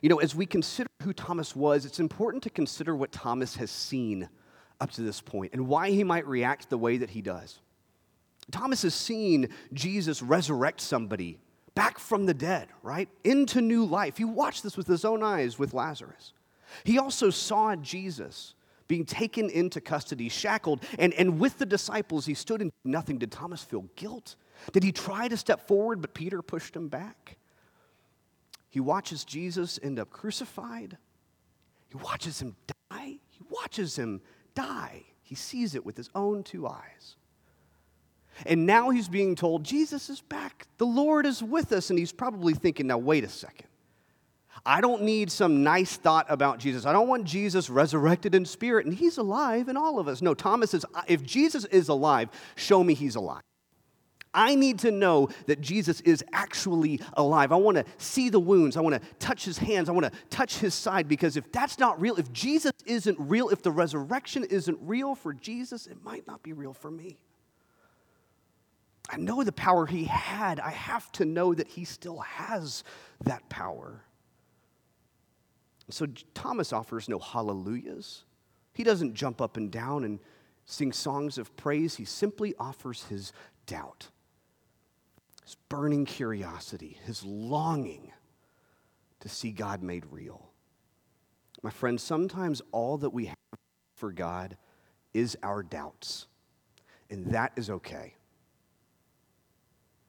You 0.02 0.10
know, 0.10 0.20
as 0.20 0.36
we 0.36 0.46
consider 0.46 0.90
who 1.04 1.14
Thomas 1.14 1.56
was, 1.56 1.86
it's 1.86 2.00
important 2.00 2.44
to 2.44 2.50
consider 2.50 2.96
what 2.96 3.12
Thomas 3.12 3.56
has 3.56 3.72
seen 3.72 4.30
up 4.80 4.92
to 4.92 5.02
this 5.02 5.22
point 5.22 5.54
and 5.54 5.68
why 5.68 5.90
he 5.90 6.04
might 6.04 6.28
react 6.28 6.70
the 6.70 6.78
way 6.78 6.98
that 6.98 7.10
he 7.10 7.22
does. 7.22 7.60
Thomas 8.52 8.84
has 8.84 8.94
seen 8.94 9.50
Jesus 9.74 10.22
resurrect 10.22 10.82
somebody 10.82 11.40
back 11.76 12.00
from 12.00 12.26
the 12.26 12.34
dead, 12.34 12.70
right? 12.82 13.10
Into 13.24 13.62
new 13.62 13.86
life. 13.86 14.18
He 14.18 14.26
watched 14.26 14.64
this 14.64 14.78
with 14.78 14.88
his 14.88 15.06
own 15.06 15.22
eyes 15.22 15.60
with 15.60 15.74
Lazarus. 15.74 16.34
He 16.84 16.98
also 16.98 17.30
saw 17.30 17.76
Jesus 17.76 18.56
being 18.88 19.06
taken 19.06 19.50
into 19.50 19.82
custody, 19.82 20.30
shackled, 20.30 20.84
and, 20.98 21.14
and 21.16 21.40
with 21.40 21.58
the 21.58 21.66
disciples, 21.66 22.26
he 22.26 22.34
stood 22.34 22.62
and 22.62 22.72
nothing. 22.86 23.18
Did 23.18 23.32
Thomas 23.32 23.64
feel 23.64 23.86
guilt? 23.96 24.36
Did 24.72 24.84
he 24.84 24.92
try 24.92 25.28
to 25.28 25.38
step 25.38 25.68
forward, 25.68 26.02
but 26.02 26.14
Peter 26.14 26.42
pushed 26.42 26.76
him 26.76 26.88
back? 26.88 27.38
He 28.70 28.80
watches 28.80 29.24
Jesus 29.24 29.80
end 29.82 30.00
up 30.00 30.10
crucified. 30.10 30.98
He 31.90 31.98
watches 31.98 32.42
him 32.42 32.56
die. 32.90 33.20
He 33.30 33.40
watches 33.50 33.98
him 33.98 34.22
die. 34.56 35.04
He 35.22 35.36
sees 35.36 35.76
it 35.76 35.86
with 35.86 35.98
his 35.98 36.10
own 36.16 36.44
two 36.44 36.68
eyes. 36.68 37.16
And 38.46 38.66
now 38.66 38.90
he's 38.90 39.10
being 39.10 39.36
told, 39.36 39.64
Jesus 39.64 40.10
is 40.10 40.22
back. 40.22 40.68
The 40.78 40.86
Lord 40.86 41.26
is 41.26 41.42
with 41.42 41.72
us. 41.72 41.90
And 41.90 41.98
he's 41.98 42.12
probably 42.12 42.54
thinking, 42.54 42.88
now, 42.88 42.98
wait 42.98 43.24
a 43.24 43.30
second. 43.30 43.68
I 44.66 44.82
don't 44.82 45.04
need 45.04 45.32
some 45.32 45.64
nice 45.64 45.98
thought 45.98 46.26
about 46.30 46.60
Jesus. 46.60 46.86
I 46.86 46.92
don't 46.92 47.08
want 47.08 47.24
Jesus 47.24 47.70
resurrected 47.70 48.36
in 48.36 48.46
spirit 48.46 48.86
and 48.86 48.94
he's 48.94 49.18
alive 49.18 49.70
in 49.70 49.78
all 49.78 50.00
of 50.00 50.08
us. 50.08 50.22
No, 50.22 50.34
Thomas 50.34 50.72
says, 50.72 50.86
if 51.08 51.24
Jesus 51.24 51.66
is 51.66 51.90
alive, 51.90 52.30
show 52.56 52.84
me 52.84 52.94
he's 52.94 53.16
alive. 53.16 53.42
I 54.34 54.56
need 54.56 54.80
to 54.80 54.92
know 54.92 55.30
that 55.48 55.62
Jesus 55.62 56.02
is 56.02 56.24
actually 56.34 57.00
alive. 57.14 57.52
I 57.52 57.56
want 57.56 57.78
to 57.78 57.86
see 57.98 58.30
the 58.30 58.40
wounds. 58.40 58.78
I 58.78 58.82
want 58.82 59.02
to 59.02 59.10
touch 59.20 59.46
his 59.46 59.58
hands. 59.58 59.90
I 59.90 59.94
want 59.94 60.06
to 60.06 60.20
touch 60.30 60.58
his 60.58 60.74
side 60.74 61.08
because 61.08 61.38
if 61.38 61.52
that's 61.52 61.80
not 61.80 62.00
real, 62.00 62.18
if 62.18 62.32
Jesus 62.34 62.74
isn't 62.86 63.18
real, 63.20 63.50
if 63.50 63.62
the 63.62 63.72
resurrection 63.72 64.44
isn't 64.44 64.78
real 64.82 65.16
for 65.16 65.34
Jesus, 65.34 65.88
it 65.88 66.04
might 66.04 66.28
not 66.28 66.44
be 66.44 66.54
real 66.54 66.74
for 66.74 66.92
me. 66.92 67.18
I 69.10 69.18
know 69.18 69.44
the 69.44 69.54
power 69.54 69.86
he 69.86 70.04
had. 70.04 70.60
I 70.60 70.72
have 70.72 71.12
to 71.14 71.26
know 71.26 71.54
that 71.54 71.68
he 71.68 71.86
still 71.86 72.20
has 72.20 72.84
that 73.24 73.48
power. 73.50 74.04
So 75.90 76.06
Thomas 76.34 76.74
offers 76.74 77.08
no 77.08 77.18
hallelujahs. 77.18 78.26
He 78.74 78.84
doesn't 78.84 79.14
jump 79.14 79.42
up 79.42 79.58
and 79.58 79.72
down 79.72 80.04
and 80.04 80.20
sing 80.66 80.92
songs 80.92 81.38
of 81.38 81.56
praise. 81.56 81.96
He 81.96 82.06
simply 82.06 82.54
offers 82.60 83.06
his 83.06 83.32
doubt, 83.66 84.10
his 85.48 85.56
burning 85.70 86.04
curiosity, 86.04 86.98
his 87.06 87.24
longing 87.24 88.12
to 89.22 89.30
see 89.30 89.50
God 89.50 89.82
made 89.82 90.04
real. 90.12 90.50
My 91.64 91.70
friends, 91.70 92.04
sometimes 92.04 92.62
all 92.74 92.98
that 92.98 93.12
we 93.12 93.28
have 93.28 93.38
for 93.96 94.12
God 94.12 94.58
is 95.14 95.38
our 95.42 95.64
doubts, 95.64 96.28
and 97.10 97.28
that 97.28 97.54
is 97.56 97.70
okay. 97.70 98.16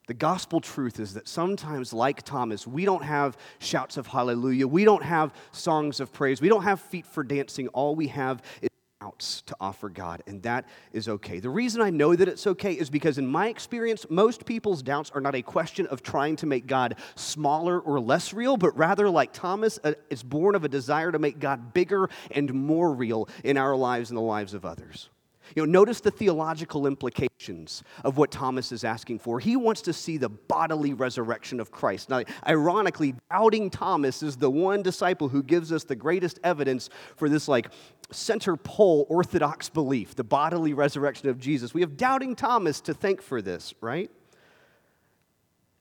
The 0.07 0.13
gospel 0.13 0.59
truth 0.59 0.99
is 0.99 1.13
that 1.13 1.29
sometimes, 1.29 1.93
like 1.93 2.23
Thomas, 2.23 2.67
we 2.67 2.83
don't 2.83 3.05
have 3.05 3.37
shouts 3.59 3.95
of 3.95 4.07
hallelujah. 4.07 4.67
We 4.67 4.83
don't 4.83 5.03
have 5.03 5.33
songs 5.53 6.01
of 6.01 6.11
praise. 6.11 6.41
We 6.41 6.49
don't 6.49 6.63
have 6.63 6.81
feet 6.81 7.05
for 7.05 7.23
dancing. 7.23 7.69
All 7.69 7.95
we 7.95 8.07
have 8.07 8.41
is 8.61 8.69
to 9.17 9.55
offer 9.59 9.89
God, 9.89 10.23
and 10.27 10.41
that 10.43 10.65
is 10.93 11.07
okay. 11.07 11.39
The 11.39 11.49
reason 11.49 11.81
I 11.81 11.89
know 11.89 12.15
that 12.15 12.27
it's 12.27 12.47
okay 12.47 12.73
is 12.73 12.89
because, 12.89 13.17
in 13.17 13.27
my 13.27 13.47
experience, 13.47 14.05
most 14.09 14.45
people's 14.45 14.81
doubts 14.81 15.11
are 15.11 15.21
not 15.21 15.35
a 15.35 15.41
question 15.41 15.87
of 15.87 16.03
trying 16.03 16.35
to 16.37 16.45
make 16.45 16.67
God 16.67 16.95
smaller 17.15 17.79
or 17.79 17.99
less 17.99 18.33
real, 18.33 18.57
but 18.57 18.77
rather, 18.77 19.09
like 19.09 19.33
Thomas, 19.33 19.79
uh, 19.83 19.93
it's 20.09 20.23
born 20.23 20.55
of 20.55 20.63
a 20.63 20.69
desire 20.69 21.11
to 21.11 21.19
make 21.19 21.39
God 21.39 21.73
bigger 21.73 22.09
and 22.31 22.53
more 22.53 22.93
real 22.93 23.27
in 23.43 23.57
our 23.57 23.75
lives 23.75 24.09
and 24.09 24.17
the 24.17 24.21
lives 24.21 24.53
of 24.53 24.65
others. 24.65 25.09
You 25.55 25.65
know, 25.65 25.71
notice 25.71 26.01
the 26.01 26.11
theological 26.11 26.87
implications 26.87 27.83
of 28.03 28.17
what 28.17 28.31
Thomas 28.31 28.71
is 28.71 28.83
asking 28.83 29.19
for. 29.19 29.39
He 29.39 29.55
wants 29.55 29.81
to 29.83 29.93
see 29.93 30.17
the 30.17 30.29
bodily 30.29 30.93
resurrection 30.93 31.59
of 31.59 31.71
Christ. 31.71 32.09
Now, 32.09 32.23
ironically, 32.47 33.15
doubting 33.31 33.69
Thomas 33.69 34.21
is 34.23 34.35
the 34.35 34.49
one 34.49 34.81
disciple 34.81 35.29
who 35.29 35.41
gives 35.41 35.71
us 35.71 35.83
the 35.83 35.95
greatest 35.95 36.39
evidence 36.43 36.89
for 37.15 37.29
this, 37.29 37.47
like, 37.47 37.71
center 38.11 38.55
pole 38.55 39.05
orthodox 39.09 39.69
belief, 39.69 40.15
the 40.15 40.23
bodily 40.23 40.73
resurrection 40.73 41.29
of 41.29 41.39
Jesus. 41.39 41.73
We 41.73 41.81
have 41.81 41.97
doubting 41.97 42.35
Thomas 42.35 42.81
to 42.81 42.93
thank 42.93 43.21
for 43.21 43.41
this, 43.41 43.73
right? 43.81 44.09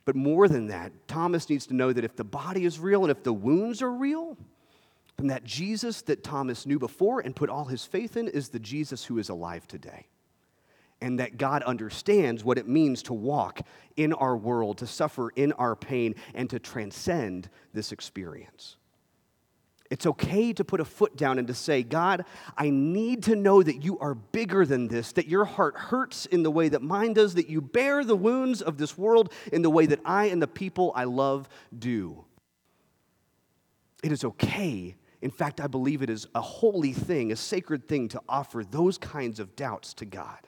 But 0.05 0.17
more 0.17 0.49
than 0.49 0.69
that, 0.69 0.93
Thomas 1.07 1.51
needs 1.51 1.67
to 1.67 1.75
know 1.75 1.93
that 1.93 2.05
if 2.05 2.17
the 2.17 2.25
body 2.25 2.65
is 2.65 2.79
real 2.79 3.03
and 3.03 3.11
if 3.11 3.23
the 3.23 3.33
wounds 3.33 3.83
are 3.83 3.91
real, 3.91 4.39
from 5.19 5.27
that 5.27 5.43
Jesus 5.43 6.01
that 6.03 6.23
Thomas 6.23 6.65
knew 6.65 6.79
before 6.79 7.19
and 7.19 7.35
put 7.35 7.51
all 7.51 7.65
his 7.65 7.85
faith 7.85 8.17
in 8.17 8.29
is 8.29 8.51
the 8.51 8.61
Jesus 8.61 9.05
who 9.05 9.19
is 9.19 9.29
alive 9.29 9.67
today. 9.67 10.07
And 11.01 11.19
that 11.19 11.37
God 11.37 11.65
understands 11.65 12.45
what 12.45 12.57
it 12.57 12.69
means 12.69 13.03
to 13.05 13.13
walk 13.13 13.63
in 13.97 14.13
our 14.13 14.37
world, 14.37 14.79
to 14.79 14.87
suffer 14.87 15.31
in 15.31 15.51
our 15.53 15.75
pain, 15.75 16.15
and 16.35 16.49
to 16.51 16.61
transcend 16.61 17.51
this 17.75 17.91
experience. 17.91 18.77
It's 19.91 20.07
okay 20.07 20.53
to 20.53 20.65
put 20.65 20.81
a 20.81 20.85
foot 20.85 21.17
down 21.17 21.39
and 21.39 21.49
to 21.49 21.55
say, 21.55 21.83
God, 21.83 22.25
I 22.57 22.71
need 22.71 23.25
to 23.25 23.35
know 23.35 23.61
that 23.61 23.83
you 23.83 23.99
are 23.99 24.15
bigger 24.15 24.65
than 24.65 24.87
this, 24.87 25.13
that 25.13 25.27
your 25.27 25.47
heart 25.47 25.77
hurts 25.77 26.27
in 26.27 26.45
the 26.45 26.51
way 26.51 26.69
that 26.69 26.83
mine 26.83 27.13
does, 27.13 27.35
that 27.35 27.49
you 27.49 27.61
bear 27.61 28.05
the 28.05 28.17
wounds 28.17 28.63
of 28.63 28.79
this 28.79 28.97
world 28.97 29.33
in 29.53 29.63
the 29.63 29.71
way 29.71 29.87
that 29.87 30.01
I 30.05 30.27
and 30.27 30.41
the 30.41 30.47
people 30.47 30.93
I 30.95 31.05
love 31.05 31.49
do. 31.77 32.25
It 34.05 34.13
is 34.13 34.23
okay 34.23 34.95
in 35.21 35.31
fact, 35.31 35.61
I 35.61 35.67
believe 35.67 36.03
it 36.03 36.11
is 36.11 36.27
a 36.35 36.41
holy 36.41 36.93
thing, 36.93 37.33
a 37.33 37.37
sacred 37.37 37.89
thing 37.89 38.09
to 38.09 38.23
offer 38.29 38.63
those 38.63 38.99
kinds 38.99 39.41
of 39.41 39.57
doubts 39.57 39.93
to 39.95 40.05
God. 40.05 40.39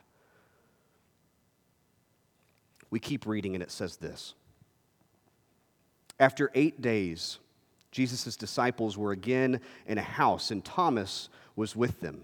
We 2.91 3.01
keep 3.01 3.27
reading, 3.27 3.55
and 3.55 3.63
it 3.63 3.71
says 3.71 3.97
this 3.97 4.35
After 6.21 6.51
eight 6.55 6.81
days, 6.81 7.39
Jesus' 7.91 8.37
disciples 8.37 8.97
were 8.97 9.11
again 9.11 9.61
in 9.87 9.99
a 9.99 10.03
house, 10.03 10.51
and 10.53 10.65
Thomas 10.65 11.29
was 11.57 11.75
with 11.75 12.01
them. 12.01 12.23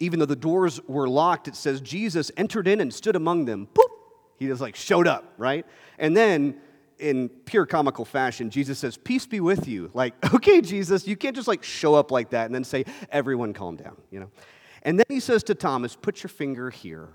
Even 0.00 0.18
though 0.18 0.26
the 0.26 0.34
doors 0.34 0.80
were 0.88 1.08
locked, 1.08 1.46
it 1.46 1.56
says 1.56 1.80
Jesus 1.82 2.30
entered 2.38 2.66
in 2.66 2.80
and 2.80 2.92
stood 2.92 3.16
among 3.16 3.44
them. 3.44 3.68
Boop! 3.74 3.84
He 4.38 4.46
just 4.46 4.62
like 4.62 4.74
showed 4.74 5.06
up, 5.06 5.34
right? 5.36 5.66
And 5.98 6.16
then 6.16 6.56
in 7.02 7.28
pure 7.28 7.66
comical 7.66 8.04
fashion, 8.04 8.48
Jesus 8.48 8.78
says, 8.78 8.96
Peace 8.96 9.26
be 9.26 9.40
with 9.40 9.66
you. 9.66 9.90
Like, 9.92 10.14
okay, 10.34 10.60
Jesus, 10.60 11.06
you 11.06 11.16
can't 11.16 11.36
just 11.36 11.48
like 11.48 11.62
show 11.62 11.94
up 11.94 12.10
like 12.10 12.30
that 12.30 12.46
and 12.46 12.54
then 12.54 12.64
say, 12.64 12.84
Everyone 13.10 13.52
calm 13.52 13.76
down, 13.76 13.96
you 14.10 14.20
know? 14.20 14.30
And 14.82 14.98
then 14.98 15.06
he 15.08 15.20
says 15.20 15.42
to 15.44 15.54
Thomas, 15.54 15.96
Put 15.96 16.22
your 16.22 16.28
finger 16.28 16.70
here. 16.70 17.08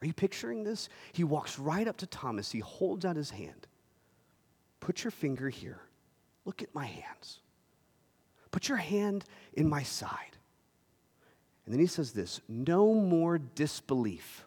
Are 0.00 0.06
you 0.06 0.12
picturing 0.12 0.62
this? 0.62 0.88
He 1.12 1.24
walks 1.24 1.58
right 1.58 1.88
up 1.88 1.96
to 1.98 2.06
Thomas, 2.06 2.50
he 2.50 2.60
holds 2.60 3.04
out 3.04 3.16
his 3.16 3.30
hand. 3.30 3.66
Put 4.80 5.02
your 5.02 5.10
finger 5.10 5.48
here. 5.48 5.80
Look 6.44 6.62
at 6.62 6.72
my 6.74 6.86
hands. 6.86 7.40
Put 8.52 8.68
your 8.68 8.78
hand 8.78 9.24
in 9.52 9.68
my 9.68 9.82
side. 9.82 10.38
And 11.66 11.74
then 11.74 11.80
he 11.80 11.86
says 11.86 12.12
this 12.12 12.40
no 12.48 12.94
more 12.94 13.38
disbelief. 13.38 14.46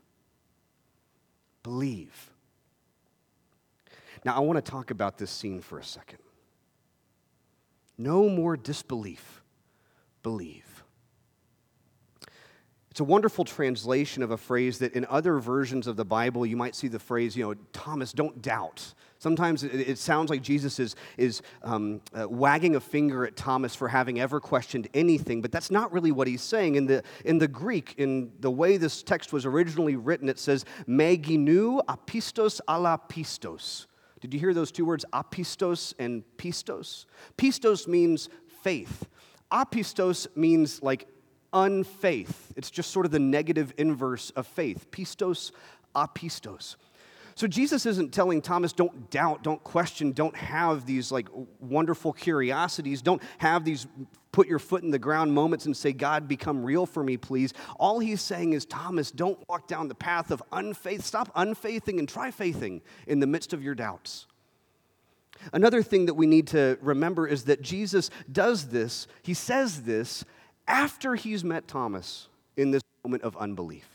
Believe. 1.62 2.32
Now, 4.24 4.36
I 4.36 4.40
want 4.40 4.64
to 4.64 4.72
talk 4.72 4.92
about 4.92 5.18
this 5.18 5.32
scene 5.32 5.62
for 5.62 5.80
a 5.80 5.84
second. 5.84 6.20
No 7.98 8.30
more 8.30 8.56
disbelief, 8.58 9.42
believe. 10.24 10.84
It's 12.92 13.00
a 13.00 13.06
wonderful 13.06 13.46
translation 13.46 14.22
of 14.22 14.32
a 14.32 14.38
phrase 14.38 14.80
that 14.80 14.94
in 14.96 15.06
other 15.06 15.40
versions 15.40 15.88
of 15.88 15.96
the 15.96 16.04
Bible, 16.04 16.46
you 16.46 16.58
might 16.58 16.76
see 16.76 16.90
the 16.90 17.00
phrase, 17.00 17.38
you 17.38 17.46
know, 17.46 17.54
Thomas, 17.72 18.12
don't 18.12 18.42
doubt. 18.42 18.94
Sometimes 19.18 19.64
it, 19.64 19.98
sounds 19.98 20.30
like 20.30 20.42
Jesus 20.42 20.78
is, 20.78 20.96
is 21.16 21.42
um, 21.64 22.02
uh, 22.14 22.28
wagging 22.28 22.76
a 22.76 22.82
finger 22.82 23.26
at 23.26 23.38
Thomas 23.38 23.76
for 23.76 23.88
having 23.88 24.20
ever 24.20 24.42
questioned 24.42 24.90
anything, 24.94 25.42
but 25.42 25.54
that's 25.54 25.72
not 25.72 25.94
really 25.94 26.12
what 26.12 26.28
he's 26.28 26.42
saying. 26.42 26.76
In 26.76 26.86
the, 26.86 27.04
in 27.24 27.38
the 27.38 27.48
Greek, 27.48 27.94
in 27.98 28.32
the 28.40 28.52
way 28.52 28.76
this 28.76 29.04
text 29.04 29.32
was 29.32 29.46
originally 29.46 29.96
written, 29.96 30.28
it 30.28 30.40
says, 30.40 30.66
Meginu 30.86 31.80
apistos 31.86 32.60
ala 32.68 33.00
pistos. 33.08 33.86
Did 34.22 34.34
you 34.34 34.40
hear 34.40 34.54
those 34.54 34.72
two 34.72 34.86
words, 34.86 35.04
apistos 35.12 35.94
and 36.00 36.24
pistos? 36.38 37.06
Pistos 37.38 37.88
means 37.88 38.30
faith. 38.64 39.08
Apistos 39.52 40.28
means 40.36 40.82
like 40.82 41.08
unfaith. 41.52 42.54
It's 42.56 42.70
just 42.70 42.92
sort 42.92 43.06
of 43.06 43.12
the 43.12 43.20
negative 43.20 43.74
inverse 43.78 44.30
of 44.32 44.48
faith. 44.48 44.90
Pistos, 44.92 45.52
apistos. 45.96 46.76
So 47.42 47.48
Jesus 47.48 47.88
isn't 47.88 48.14
telling 48.14 48.40
Thomas, 48.40 48.72
don't 48.72 49.10
doubt, 49.10 49.42
don't 49.42 49.64
question, 49.64 50.12
don't 50.12 50.36
have 50.36 50.86
these 50.86 51.12
like 51.12 51.28
wonderful 51.60 52.14
curiosities, 52.14 53.02
don't 53.02 53.20
have 53.40 53.66
these 53.66 53.88
put 54.32 54.48
your 54.48 54.60
foot 54.60 54.84
in 54.84 54.92
the 54.92 55.00
ground 55.00 55.34
moments 55.34 55.66
and 55.66 55.76
say, 55.76 55.92
God, 55.92 56.28
become 56.28 56.64
real 56.64 56.86
for 56.86 57.04
me, 57.04 57.18
please. 57.18 57.52
All 57.80 57.98
he's 57.98 58.22
saying 58.22 58.54
is, 58.54 58.64
Thomas, 58.68 59.10
don't 59.10 59.40
walk 59.50 59.68
down 59.68 59.88
the 59.88 59.96
path 59.96 60.30
of 60.30 60.44
unfaith. 60.52 61.04
Stop 61.04 61.32
unfaithing 61.34 61.98
and 61.98 62.08
try 62.08 62.30
faithing 62.30 62.80
in 63.08 63.20
the 63.20 63.26
midst 63.26 63.54
of 63.54 63.64
your 63.64 63.74
doubts. 63.74 64.28
Another 65.52 65.82
thing 65.82 66.06
that 66.06 66.14
we 66.14 66.28
need 66.28 66.46
to 66.50 66.78
remember 66.80 67.26
is 67.26 67.46
that 67.46 67.64
Jesus 67.64 68.12
does 68.32 68.68
this, 68.68 69.08
he 69.24 69.34
says 69.34 69.82
this 69.82 70.24
after 70.68 71.16
he's 71.16 71.44
met 71.44 71.68
Thomas 71.68 72.28
in 72.56 72.70
this 72.70 72.84
moment 73.04 73.24
of 73.24 73.36
unbelief 73.38 73.91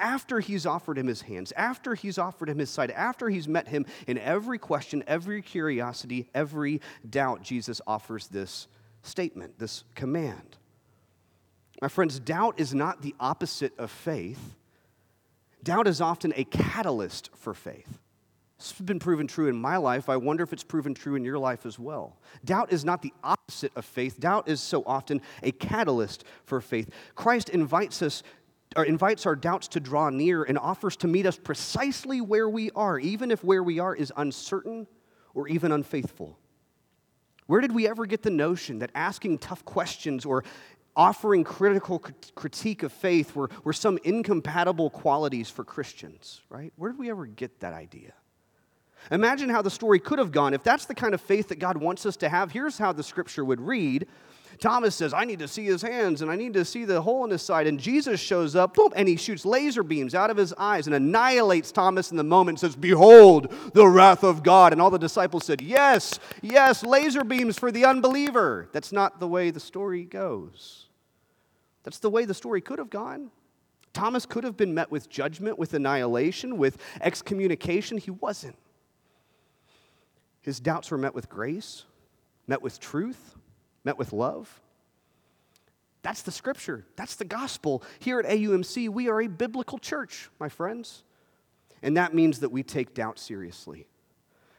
after 0.00 0.40
he's 0.40 0.66
offered 0.66 0.98
him 0.98 1.06
his 1.06 1.22
hands, 1.22 1.52
after 1.56 1.94
he's 1.94 2.18
offered 2.18 2.48
him 2.48 2.58
his 2.58 2.70
side, 2.70 2.90
after 2.90 3.28
he's 3.28 3.46
met 3.46 3.68
him 3.68 3.86
in 4.06 4.18
every 4.18 4.58
question, 4.58 5.04
every 5.06 5.42
curiosity, 5.42 6.28
every 6.34 6.80
doubt, 7.08 7.42
Jesus 7.42 7.80
offers 7.86 8.26
this 8.28 8.66
statement, 9.02 9.58
this 9.58 9.84
command. 9.94 10.56
My 11.80 11.88
friends, 11.88 12.18
doubt 12.18 12.58
is 12.58 12.74
not 12.74 13.02
the 13.02 13.14
opposite 13.20 13.78
of 13.78 13.90
faith. 13.90 14.56
Doubt 15.62 15.86
is 15.86 16.00
often 16.00 16.32
a 16.36 16.44
catalyst 16.44 17.30
for 17.34 17.54
faith. 17.54 17.98
This 18.58 18.72
has 18.72 18.86
been 18.86 18.98
proven 18.98 19.26
true 19.26 19.48
in 19.48 19.58
my 19.58 19.78
life. 19.78 20.10
I 20.10 20.18
wonder 20.18 20.44
if 20.44 20.52
it's 20.52 20.62
proven 20.62 20.92
true 20.92 21.14
in 21.14 21.24
your 21.24 21.38
life 21.38 21.64
as 21.64 21.78
well. 21.78 22.18
Doubt 22.44 22.70
is 22.70 22.84
not 22.84 23.00
the 23.00 23.14
opposite 23.24 23.72
of 23.74 23.86
faith. 23.86 24.20
Doubt 24.20 24.48
is 24.48 24.60
so 24.60 24.82
often 24.84 25.22
a 25.42 25.50
catalyst 25.50 26.24
for 26.44 26.60
faith. 26.60 26.90
Christ 27.14 27.48
invites 27.48 28.02
us 28.02 28.22
or 28.76 28.84
invites 28.84 29.26
our 29.26 29.34
doubts 29.34 29.68
to 29.68 29.80
draw 29.80 30.10
near 30.10 30.44
and 30.44 30.58
offers 30.58 30.96
to 30.96 31.08
meet 31.08 31.26
us 31.26 31.36
precisely 31.36 32.20
where 32.20 32.48
we 32.48 32.70
are, 32.72 32.98
even 32.98 33.30
if 33.30 33.42
where 33.42 33.62
we 33.62 33.78
are 33.78 33.94
is 33.94 34.12
uncertain 34.16 34.86
or 35.34 35.48
even 35.48 35.72
unfaithful. 35.72 36.38
Where 37.46 37.60
did 37.60 37.72
we 37.72 37.88
ever 37.88 38.06
get 38.06 38.22
the 38.22 38.30
notion 38.30 38.78
that 38.78 38.90
asking 38.94 39.38
tough 39.38 39.64
questions 39.64 40.24
or 40.24 40.44
offering 40.94 41.42
critical 41.42 41.98
critique 42.34 42.82
of 42.82 42.92
faith 42.92 43.34
were, 43.34 43.50
were 43.64 43.72
some 43.72 43.98
incompatible 44.04 44.90
qualities 44.90 45.50
for 45.50 45.64
Christians, 45.64 46.42
right? 46.48 46.72
Where 46.76 46.92
did 46.92 46.98
we 47.00 47.10
ever 47.10 47.26
get 47.26 47.60
that 47.60 47.72
idea? 47.72 48.12
Imagine 49.10 49.48
how 49.48 49.62
the 49.62 49.70
story 49.70 49.98
could 49.98 50.18
have 50.18 50.30
gone. 50.30 50.54
If 50.54 50.62
that's 50.62 50.84
the 50.84 50.94
kind 50.94 51.14
of 51.14 51.20
faith 51.20 51.48
that 51.48 51.58
God 51.58 51.76
wants 51.76 52.06
us 52.06 52.16
to 52.18 52.28
have, 52.28 52.52
here's 52.52 52.78
how 52.78 52.92
the 52.92 53.02
scripture 53.02 53.44
would 53.44 53.60
read. 53.60 54.06
Thomas 54.58 54.94
says, 54.94 55.14
I 55.14 55.24
need 55.24 55.38
to 55.38 55.48
see 55.48 55.64
his 55.64 55.82
hands 55.82 56.22
and 56.22 56.30
I 56.30 56.36
need 56.36 56.54
to 56.54 56.64
see 56.64 56.84
the 56.84 57.00
hole 57.00 57.24
in 57.24 57.30
his 57.30 57.42
side. 57.42 57.66
And 57.66 57.78
Jesus 57.78 58.20
shows 58.20 58.56
up, 58.56 58.74
boom, 58.74 58.92
and 58.96 59.08
he 59.08 59.16
shoots 59.16 59.44
laser 59.44 59.82
beams 59.82 60.14
out 60.14 60.30
of 60.30 60.36
his 60.36 60.52
eyes 60.58 60.86
and 60.86 60.94
annihilates 60.94 61.72
Thomas 61.72 62.10
in 62.10 62.16
the 62.16 62.24
moment 62.24 62.62
and 62.62 62.70
says, 62.70 62.76
Behold, 62.76 63.52
the 63.72 63.86
wrath 63.86 64.24
of 64.24 64.42
God. 64.42 64.72
And 64.72 64.82
all 64.82 64.90
the 64.90 64.98
disciples 64.98 65.44
said, 65.44 65.60
Yes, 65.60 66.18
yes, 66.42 66.82
laser 66.82 67.24
beams 67.24 67.58
for 67.58 67.70
the 67.70 67.84
unbeliever. 67.84 68.68
That's 68.72 68.92
not 68.92 69.20
the 69.20 69.28
way 69.28 69.50
the 69.50 69.60
story 69.60 70.04
goes. 70.04 70.86
That's 71.82 71.98
the 71.98 72.10
way 72.10 72.24
the 72.24 72.34
story 72.34 72.60
could 72.60 72.78
have 72.78 72.90
gone. 72.90 73.30
Thomas 73.92 74.26
could 74.26 74.44
have 74.44 74.56
been 74.56 74.74
met 74.74 74.90
with 74.90 75.08
judgment, 75.08 75.58
with 75.58 75.74
annihilation, 75.74 76.58
with 76.58 76.78
excommunication. 77.00 77.98
He 77.98 78.10
wasn't. 78.10 78.56
His 80.40 80.60
doubts 80.60 80.90
were 80.90 80.98
met 80.98 81.14
with 81.14 81.28
grace, 81.28 81.84
met 82.46 82.62
with 82.62 82.80
truth, 82.80 83.36
met 83.84 83.98
with 83.98 84.12
love. 84.12 84.60
That's 86.02 86.22
the 86.22 86.32
scripture. 86.32 86.86
That's 86.96 87.16
the 87.16 87.24
gospel. 87.24 87.82
Here 87.98 88.18
at 88.18 88.26
AUMC, 88.26 88.88
we 88.88 89.08
are 89.08 89.20
a 89.20 89.28
biblical 89.28 89.78
church, 89.78 90.30
my 90.38 90.48
friends. 90.48 91.02
And 91.82 91.96
that 91.96 92.14
means 92.14 92.40
that 92.40 92.50
we 92.50 92.62
take 92.62 92.94
doubt 92.94 93.18
seriously 93.18 93.86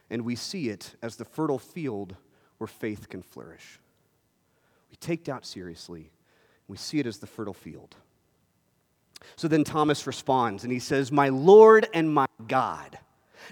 and 0.09 0.23
we 0.23 0.35
see 0.35 0.69
it 0.69 0.95
as 1.01 1.15
the 1.15 1.25
fertile 1.25 1.59
field 1.59 2.15
where 2.57 2.67
faith 2.67 3.09
can 3.09 3.21
flourish. 3.21 3.79
We 4.89 4.97
take 4.97 5.23
doubt 5.23 5.45
seriously 5.45 6.11
we 6.71 6.77
see 6.77 6.99
it 6.99 7.05
as 7.05 7.17
the 7.17 7.27
fertile 7.27 7.53
field. 7.53 7.97
So 9.35 9.49
then 9.49 9.65
Thomas 9.65 10.07
responds 10.07 10.63
and 10.63 10.71
he 10.71 10.79
says, 10.79 11.11
My 11.11 11.27
Lord 11.27 11.85
and 11.93 12.11
my 12.11 12.27
God. 12.47 12.97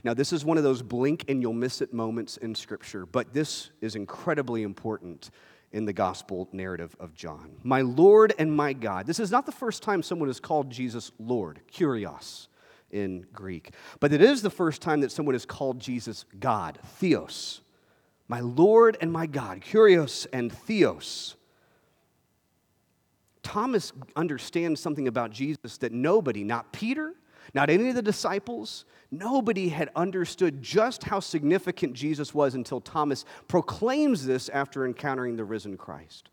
Now, 0.05 0.13
this 0.13 0.31
is 0.31 0.45
one 0.45 0.57
of 0.57 0.63
those 0.63 0.81
blink 0.81 1.25
and 1.27 1.41
you'll 1.41 1.51
miss 1.51 1.81
it 1.81 1.93
moments 1.93 2.37
in 2.37 2.55
Scripture, 2.55 3.05
but 3.05 3.33
this 3.33 3.71
is 3.81 3.95
incredibly 3.95 4.63
important 4.63 5.31
in 5.71 5.85
the 5.85 5.93
gospel 5.93 6.49
narrative 6.51 6.95
of 6.99 7.13
John. 7.13 7.51
My 7.63 7.81
Lord 7.81 8.33
and 8.39 8.55
my 8.55 8.73
God. 8.73 9.05
This 9.05 9.19
is 9.19 9.31
not 9.31 9.45
the 9.45 9.51
first 9.51 9.83
time 9.83 10.01
someone 10.01 10.29
has 10.29 10.39
called 10.39 10.69
Jesus 10.69 11.11
Lord, 11.19 11.61
Kyrios 11.71 12.47
in 12.91 13.27
Greek, 13.33 13.71
but 13.99 14.11
it 14.11 14.21
is 14.21 14.41
the 14.41 14.49
first 14.49 14.81
time 14.81 15.01
that 15.01 15.11
someone 15.11 15.35
has 15.35 15.45
called 15.45 15.79
Jesus 15.79 16.25
God, 16.39 16.79
Theos. 16.83 17.61
My 18.27 18.39
Lord 18.39 18.97
and 19.01 19.11
my 19.11 19.25
God, 19.25 19.61
Kyrios 19.61 20.27
and 20.33 20.51
Theos. 20.51 21.35
Thomas 23.41 23.93
understands 24.15 24.79
something 24.79 25.07
about 25.07 25.31
Jesus 25.31 25.77
that 25.77 25.91
nobody, 25.91 26.43
not 26.43 26.71
Peter, 26.71 27.15
not 27.53 27.69
any 27.69 27.89
of 27.89 27.95
the 27.95 28.01
disciples, 28.01 28.85
nobody 29.11 29.69
had 29.69 29.89
understood 29.95 30.61
just 30.61 31.03
how 31.03 31.19
significant 31.19 31.93
Jesus 31.93 32.33
was 32.33 32.55
until 32.55 32.81
Thomas 32.81 33.25
proclaims 33.47 34.25
this 34.25 34.49
after 34.49 34.85
encountering 34.85 35.35
the 35.35 35.43
risen 35.43 35.77
Christ. 35.77 36.29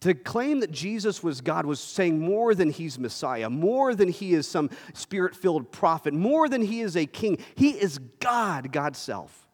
To 0.00 0.14
claim 0.14 0.60
that 0.60 0.70
Jesus 0.70 1.22
was 1.22 1.42
God 1.42 1.66
was 1.66 1.78
saying 1.78 2.18
more 2.18 2.54
than 2.54 2.70
he's 2.70 2.98
Messiah, 2.98 3.50
more 3.50 3.94
than 3.94 4.08
he 4.08 4.32
is 4.32 4.48
some 4.48 4.70
spirit 4.94 5.36
filled 5.36 5.70
prophet, 5.70 6.14
more 6.14 6.48
than 6.48 6.62
he 6.62 6.80
is 6.80 6.96
a 6.96 7.04
king. 7.04 7.38
He 7.54 7.70
is 7.70 7.98
God, 8.18 8.72
God's 8.72 8.98
self. 8.98 9.46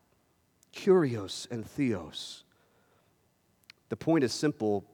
Kyrios 0.72 1.50
and 1.50 1.66
Theos. 1.66 2.44
The 3.88 3.96
point 3.96 4.22
is 4.22 4.32
simple 4.32 4.84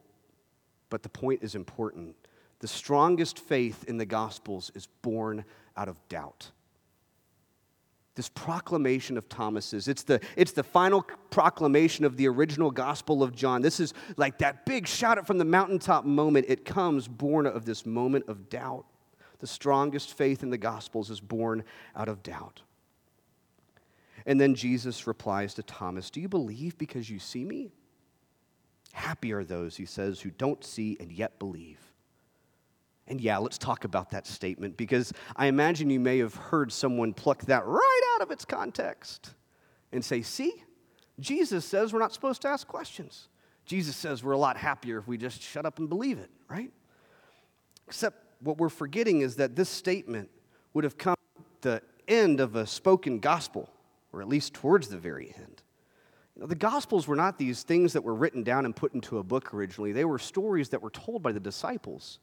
but 0.93 1.03
the 1.03 1.09
point 1.09 1.43
is 1.43 1.55
important. 1.55 2.15
The 2.63 2.69
strongest 2.69 3.41
faith 3.41 3.85
in 3.89 3.99
the 3.99 4.07
Gospels 4.07 4.71
is 4.77 4.87
born 5.03 5.45
out 5.77 5.89
of 5.89 5.97
doubt. 6.09 6.53
This 8.15 8.29
proclamation 8.29 9.19
of 9.19 9.29
Thomas's, 9.29 9.89
it's 9.89 10.05
the, 10.05 10.21
it's 10.37 10.53
the 10.53 10.63
final 10.63 11.03
proclamation 11.31 12.05
of 12.05 12.17
the 12.17 12.29
original 12.29 12.71
Gospel 12.71 13.25
of 13.25 13.35
John. 13.35 13.63
This 13.63 13.81
is 13.81 13.95
like 14.17 14.39
that 14.39 14.65
big 14.65 14.87
shout 14.87 15.19
it 15.19 15.27
from 15.27 15.39
the 15.39 15.45
mountaintop 15.45 16.05
moment. 16.05 16.47
It 16.49 16.65
comes 16.65 17.09
born 17.09 17.47
of 17.47 17.65
this 17.65 17.85
moment 17.85 18.29
of 18.29 18.49
doubt. 18.49 18.87
The 19.41 19.49
strongest 19.49 20.17
faith 20.17 20.45
in 20.45 20.51
the 20.51 20.57
Gospels 20.57 21.11
is 21.11 21.21
born 21.21 21.65
out 21.97 22.09
of 22.09 22.23
doubt. 22.23 22.63
And 24.25 24.41
then 24.41 24.55
Jesus 24.55 25.09
replies 25.09 25.55
to 25.55 25.65
Thomas, 25.65 26.11
Do 26.11 26.21
you 26.21 26.29
believe 26.29 26.79
because 26.79 27.11
you 27.11 27.19
see 27.19 27.45
me? 27.45 27.73
Happy 28.93 29.33
are 29.33 29.43
those, 29.43 29.77
he 29.77 29.85
says, 29.85 30.21
who 30.21 30.31
don't 30.31 30.63
see 30.63 30.97
and 31.01 31.11
yet 31.11 31.41
believe. 31.41 31.92
And 33.13 33.21
yeah, 33.21 33.37
let's 33.37 33.59
talk 33.59 33.85
about 33.85 34.09
that 34.13 34.27
statement 34.27 34.79
because 34.79 35.13
I 35.37 35.45
imagine 35.45 35.91
you 35.91 36.01
may 36.01 36.17
have 36.21 36.35
heard 36.35 36.73
someone 36.73 37.13
pluck 37.13 37.43
that 37.43 37.67
right 37.67 38.01
out 38.15 38.23
of 38.23 38.31
its 38.31 38.47
context 38.47 39.35
and 39.93 40.03
say, 40.03 40.23
See, 40.23 40.65
Jesus 41.21 41.67
says 41.67 41.93
we're 41.93 41.99
not 41.99 42.15
supposed 42.15 42.41
to 42.41 42.49
ask 42.49 42.67
questions. 42.67 43.29
Jesus 43.67 43.97
says 43.97 44.25
we're 44.25 44.33
a 44.33 44.39
lot 44.39 44.57
happier 44.57 44.97
if 44.97 45.07
we 45.07 45.19
just 45.19 45.43
shut 45.43 45.67
up 45.67 45.79
and 45.79 45.91
believe 45.91 46.19
it, 46.19 46.31
right? 46.49 46.71
Except 47.87 48.17
what 48.41 48.57
we're 48.57 48.71
forgetting 48.71 49.21
is 49.21 49.37
that 49.37 49.57
this 49.57 49.69
statement 49.69 50.31
would 50.73 50.85
have 50.85 50.97
come 50.97 51.17
at 51.37 51.61
the 51.61 51.83
end 52.09 52.41
of 52.41 52.57
a 52.57 52.67
spoken 52.67 53.19
gospel, 53.19 53.69
or 54.15 54.23
at 54.23 54.29
least 54.29 54.55
towards 54.55 54.89
the 54.89 54.97
very 54.97 55.35
end. 55.37 55.63
You 56.35 56.41
know, 56.41 56.47
the 56.47 56.55
Gospels 56.55 57.07
were 57.07 57.17
not 57.17 57.37
these 57.37 57.63
things 57.63 57.93
that 57.93 58.05
were 58.05 58.15
written 58.15 58.43
down 58.43 58.65
and 58.65 58.75
put 58.75 58.95
into 58.95 59.19
a 59.19 59.23
book 59.23 59.53
originally, 59.53 59.93
they 59.93 60.07
were 60.07 60.19
stories 60.19 60.71
that 60.71 60.81
were 60.81 60.89
told 60.89 61.23
by 61.23 61.33
the 61.33 61.41
disciples. 61.41 62.19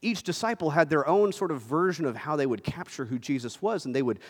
Each 0.00 0.22
disciple 0.22 0.70
had 0.70 0.90
their 0.90 1.06
own 1.08 1.32
sort 1.32 1.50
of 1.50 1.60
version 1.62 2.04
of 2.04 2.16
how 2.16 2.36
they 2.36 2.46
would 2.46 2.62
capture 2.62 3.04
who 3.04 3.18
Jesus 3.18 3.60
was, 3.60 3.84
and 3.84 3.94
they 3.94 4.02
would, 4.02 4.20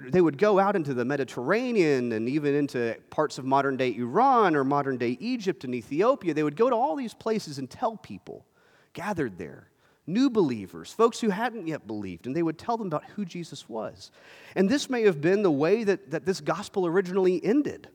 they 0.00 0.20
would 0.20 0.38
go 0.38 0.58
out 0.58 0.76
into 0.76 0.94
the 0.94 1.04
Mediterranean 1.04 2.12
and 2.12 2.28
even 2.28 2.54
into 2.54 2.96
parts 3.10 3.38
of 3.38 3.44
modern 3.44 3.76
day 3.76 3.94
Iran 3.96 4.54
or 4.54 4.62
modern 4.62 4.96
day 4.96 5.16
Egypt 5.20 5.64
and 5.64 5.74
Ethiopia. 5.74 6.32
They 6.32 6.44
would 6.44 6.56
go 6.56 6.70
to 6.70 6.76
all 6.76 6.94
these 6.94 7.14
places 7.14 7.58
and 7.58 7.68
tell 7.68 7.96
people 7.96 8.46
gathered 8.92 9.38
there 9.38 9.68
new 10.06 10.28
believers, 10.30 10.92
folks 10.92 11.20
who 11.20 11.30
hadn't 11.30 11.66
yet 11.66 11.86
believed, 11.86 12.26
and 12.26 12.36
they 12.36 12.42
would 12.42 12.58
tell 12.58 12.76
them 12.76 12.88
about 12.88 13.04
who 13.16 13.24
Jesus 13.24 13.68
was. 13.68 14.10
And 14.54 14.68
this 14.68 14.90
may 14.90 15.02
have 15.02 15.20
been 15.20 15.42
the 15.42 15.50
way 15.50 15.84
that, 15.84 16.10
that 16.10 16.26
this 16.26 16.40
gospel 16.40 16.86
originally 16.86 17.42
ended. 17.44 17.88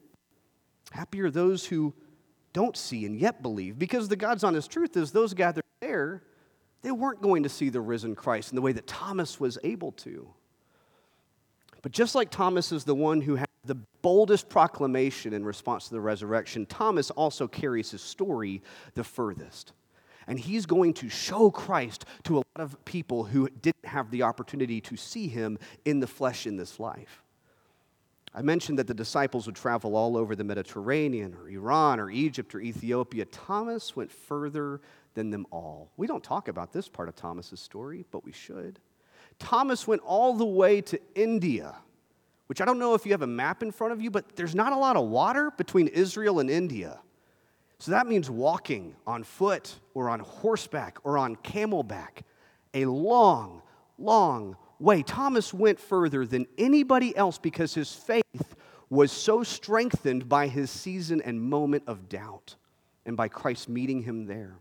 Happy 0.92 1.22
are 1.22 1.30
those 1.30 1.66
who 1.66 1.94
don't 2.52 2.76
see 2.76 3.06
and 3.06 3.20
yet 3.20 3.44
believe, 3.44 3.78
because 3.78 4.08
the 4.08 4.16
God's 4.16 4.44
honest 4.44 4.72
truth 4.72 4.98
is 4.98 5.12
those 5.12 5.34
gathered 5.34 5.64
there, 5.82 6.24
they 6.82 6.92
weren't 6.92 7.22
going 7.22 7.44
to 7.44 7.50
see 7.50 7.70
the 7.70 7.82
risen 7.82 8.16
Christ 8.16 8.52
in 8.52 8.56
the 8.56 8.62
way 8.62 8.72
that 8.72 8.88
Thomas 8.88 9.40
was 9.40 9.58
able 9.64 9.92
to. 9.94 10.30
But 11.82 11.92
just 11.92 12.16
like 12.16 12.30
Thomas 12.30 12.72
is 12.72 12.84
the 12.84 12.96
one 12.96 13.22
who 13.22 13.36
had 13.36 13.48
the 13.64 13.76
boldest 14.02 14.50
proclamation 14.50 15.34
in 15.34 15.46
response 15.46 15.86
to 15.86 15.94
the 15.94 16.02
resurrection, 16.02 16.66
Thomas 16.66 17.10
also 17.12 17.48
carries 17.48 17.92
his 17.92 18.02
story 18.02 18.62
the 18.96 19.04
furthest. 19.04 19.74
And 20.28 20.40
he's 20.40 20.66
going 20.66 20.94
to 20.96 21.10
show 21.10 21.50
Christ 21.50 22.06
to 22.24 22.36
a 22.36 22.38
lot 22.38 22.46
of 22.58 22.84
people 22.86 23.24
who 23.24 23.50
didn't 23.50 23.86
have 23.86 24.12
the 24.12 24.24
opportunity 24.24 24.80
to 24.82 24.96
see 24.96 25.28
him 25.28 25.58
in 25.86 26.00
the 26.00 26.08
flesh 26.08 26.46
in 26.46 26.56
this 26.56 26.80
life. 26.80 27.24
I 28.34 28.44
mentioned 28.44 28.78
that 28.78 28.86
the 28.86 28.94
disciples 28.94 29.48
would 29.48 29.56
travel 29.56 29.96
all 29.96 30.16
over 30.16 30.36
the 30.36 30.44
Mediterranean 30.44 31.34
or 31.34 31.50
Iran 31.50 32.00
or 32.00 32.12
Egypt 32.12 32.54
or 32.54 32.62
Ethiopia. 32.62 33.26
Thomas 33.26 33.96
went 33.96 34.12
further 34.12 34.82
than 35.14 35.30
them 35.30 35.46
all. 35.52 35.92
We 35.98 36.08
don't 36.08 36.24
talk 36.24 36.48
about 36.48 36.72
this 36.72 36.88
part 36.88 37.10
of 37.10 37.16
Thomas's 37.16 37.60
story, 37.60 38.06
but 38.12 38.24
we 38.24 38.32
should. 38.32 38.80
Thomas 39.38 39.88
went 39.88 40.02
all 40.04 40.34
the 40.34 40.46
way 40.46 40.82
to 40.82 41.00
India, 41.16 41.76
which 42.48 42.62
I 42.62 42.66
don't 42.66 42.80
know 42.80 42.94
if 42.94 43.06
you 43.06 43.12
have 43.12 43.22
a 43.22 43.28
map 43.28 43.64
in 43.64 43.72
front 43.72 43.94
of 43.94 44.02
you, 44.02 44.12
but 44.12 44.36
there's 44.36 44.56
not 44.56 44.74
a 44.74 44.78
lot 44.78 44.96
of 44.96 45.08
water 45.08 45.52
between 45.52 45.88
Israel 45.88 46.40
and 46.40 46.50
India. 46.50 47.00
So 47.80 47.92
that 47.92 48.08
means 48.08 48.30
walking 48.30 48.96
on 49.08 49.24
foot 49.24 49.74
or 49.94 50.10
on 50.10 50.20
horseback 50.20 50.98
or 51.04 51.18
on 51.18 51.38
camelback. 51.38 52.24
A 52.74 52.86
long, 52.86 53.62
long 53.98 54.58
way. 54.80 55.02
Thomas 55.02 55.54
went 55.54 55.80
further 55.80 56.26
than 56.26 56.46
anybody 56.58 57.16
else 57.16 57.38
because 57.38 57.74
his 57.74 57.94
faith 57.94 58.24
was 58.90 59.12
so 59.12 59.44
strengthened 59.44 60.28
by 60.28 60.48
his 60.48 60.70
season 60.70 61.22
and 61.22 61.42
moment 61.42 61.84
of 61.88 62.10
doubt 62.10 62.56
and 63.06 63.16
by 63.16 63.28
Christ 63.28 63.70
meeting 63.70 64.04
him 64.04 64.26
there. 64.26 64.58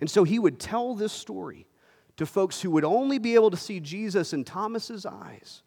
And 0.00 0.10
so 0.10 0.24
he 0.24 0.38
would 0.38 0.58
tell 0.58 0.94
this 0.94 1.12
story 1.12 1.66
to 2.16 2.26
folks 2.26 2.60
who 2.60 2.70
would 2.72 2.84
only 2.84 3.18
be 3.18 3.34
able 3.34 3.50
to 3.50 3.56
see 3.56 3.80
Jesus 3.80 4.32
in 4.32 4.44
Thomas's 4.44 5.06
eyes, 5.06 5.62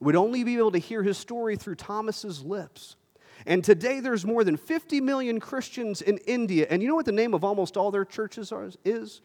would 0.00 0.16
only 0.16 0.44
be 0.44 0.56
able 0.56 0.72
to 0.72 0.78
hear 0.78 1.02
his 1.02 1.18
story 1.18 1.56
through 1.56 1.74
Thomas's 1.76 2.42
lips. 2.42 2.96
And 3.44 3.62
today 3.62 4.00
there's 4.00 4.24
more 4.24 4.44
than 4.44 4.56
50 4.56 5.00
million 5.00 5.40
Christians 5.40 6.02
in 6.02 6.18
India. 6.18 6.66
And 6.70 6.82
you 6.82 6.88
know 6.88 6.94
what 6.94 7.06
the 7.06 7.12
name 7.12 7.34
of 7.34 7.44
almost 7.44 7.76
all 7.76 7.90
their 7.90 8.04
churches 8.04 8.52
are, 8.52 8.70
is? 8.84 9.20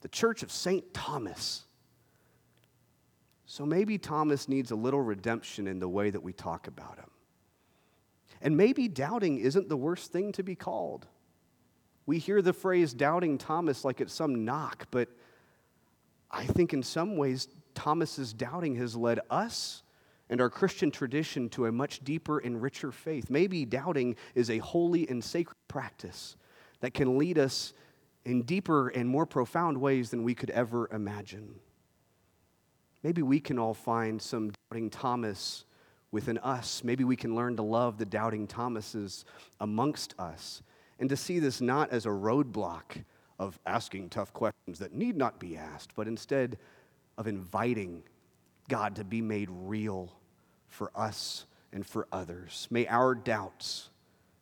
The 0.00 0.08
Church 0.08 0.42
of 0.42 0.50
St. 0.50 0.94
Thomas. 0.94 1.64
So 3.46 3.64
maybe 3.64 3.98
Thomas 3.98 4.48
needs 4.48 4.70
a 4.70 4.76
little 4.76 5.02
redemption 5.02 5.66
in 5.66 5.78
the 5.78 5.88
way 5.88 6.10
that 6.10 6.22
we 6.22 6.32
talk 6.32 6.66
about 6.66 6.96
him. 6.98 7.10
And 8.40 8.56
maybe 8.56 8.88
doubting 8.88 9.38
isn't 9.38 9.68
the 9.68 9.76
worst 9.76 10.12
thing 10.12 10.32
to 10.32 10.42
be 10.42 10.54
called. 10.54 11.06
We 12.06 12.18
hear 12.18 12.40
the 12.40 12.52
phrase 12.52 12.94
doubting 12.94 13.36
Thomas 13.36 13.84
like 13.84 14.00
it's 14.00 14.14
some 14.14 14.44
knock, 14.44 14.86
but 14.90 15.08
I 16.30 16.44
think 16.44 16.72
in 16.72 16.82
some 16.82 17.16
ways, 17.16 17.48
Thomas's 17.74 18.32
doubting 18.32 18.76
has 18.76 18.96
led 18.96 19.20
us 19.28 19.82
and 20.28 20.40
our 20.40 20.50
Christian 20.50 20.90
tradition 20.90 21.48
to 21.50 21.66
a 21.66 21.72
much 21.72 22.02
deeper 22.02 22.38
and 22.38 22.60
richer 22.60 22.90
faith. 22.90 23.30
Maybe 23.30 23.64
doubting 23.64 24.16
is 24.34 24.50
a 24.50 24.58
holy 24.58 25.08
and 25.08 25.22
sacred 25.22 25.56
practice 25.68 26.36
that 26.80 26.94
can 26.94 27.18
lead 27.18 27.38
us 27.38 27.72
in 28.24 28.42
deeper 28.42 28.88
and 28.88 29.08
more 29.08 29.26
profound 29.26 29.80
ways 29.80 30.10
than 30.10 30.24
we 30.24 30.34
could 30.34 30.50
ever 30.50 30.88
imagine. 30.92 31.54
Maybe 33.02 33.22
we 33.22 33.38
can 33.38 33.58
all 33.58 33.74
find 33.74 34.20
some 34.20 34.52
doubting 34.70 34.90
Thomas 34.90 35.64
within 36.10 36.38
us. 36.38 36.82
Maybe 36.82 37.04
we 37.04 37.14
can 37.14 37.36
learn 37.36 37.56
to 37.56 37.62
love 37.62 37.98
the 37.98 38.04
doubting 38.04 38.48
Thomases 38.48 39.24
amongst 39.60 40.14
us 40.18 40.62
and 40.98 41.08
to 41.08 41.16
see 41.16 41.38
this 41.38 41.60
not 41.60 41.90
as 41.90 42.06
a 42.06 42.10
roadblock 42.10 43.04
of 43.38 43.58
asking 43.66 44.08
tough 44.08 44.32
questions 44.32 44.78
that 44.78 44.94
need 44.94 45.16
not 45.16 45.38
be 45.38 45.56
asked, 45.56 45.94
but 45.94 46.08
instead 46.08 46.58
of 47.18 47.26
inviting 47.26 48.02
God 48.68 48.96
to 48.96 49.04
be 49.04 49.20
made 49.20 49.48
real 49.50 50.12
for 50.68 50.90
us 50.94 51.46
and 51.72 51.86
for 51.86 52.06
others. 52.12 52.66
May 52.70 52.86
our 52.86 53.14
doubts 53.14 53.90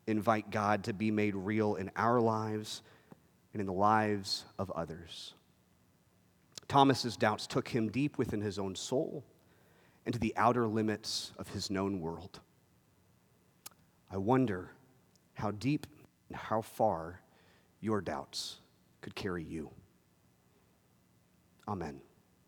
invite 0.06 0.50
God 0.50 0.84
to 0.84 0.92
be 0.92 1.10
made 1.10 1.34
real 1.34 1.74
in 1.74 1.90
our 1.96 2.20
lives 2.20 2.82
and 3.52 3.60
in 3.60 3.66
the 3.66 3.72
lives 3.72 4.44
of 4.58 4.70
others. 4.72 5.34
Thomas's 6.68 7.16
doubts 7.16 7.46
took 7.46 7.68
him 7.68 7.88
deep 7.88 8.18
within 8.18 8.40
his 8.40 8.58
own 8.58 8.74
soul 8.74 9.24
and 10.06 10.12
to 10.12 10.18
the 10.18 10.34
outer 10.36 10.66
limits 10.66 11.32
of 11.38 11.48
his 11.48 11.70
known 11.70 12.00
world. 12.00 12.40
I 14.10 14.16
wonder 14.16 14.70
how 15.34 15.50
deep 15.52 15.86
how 16.34 16.60
far 16.60 17.20
your 17.80 18.00
doubts 18.00 18.60
could 19.00 19.14
carry 19.14 19.44
you. 19.44 19.70
Amen. 21.68 22.00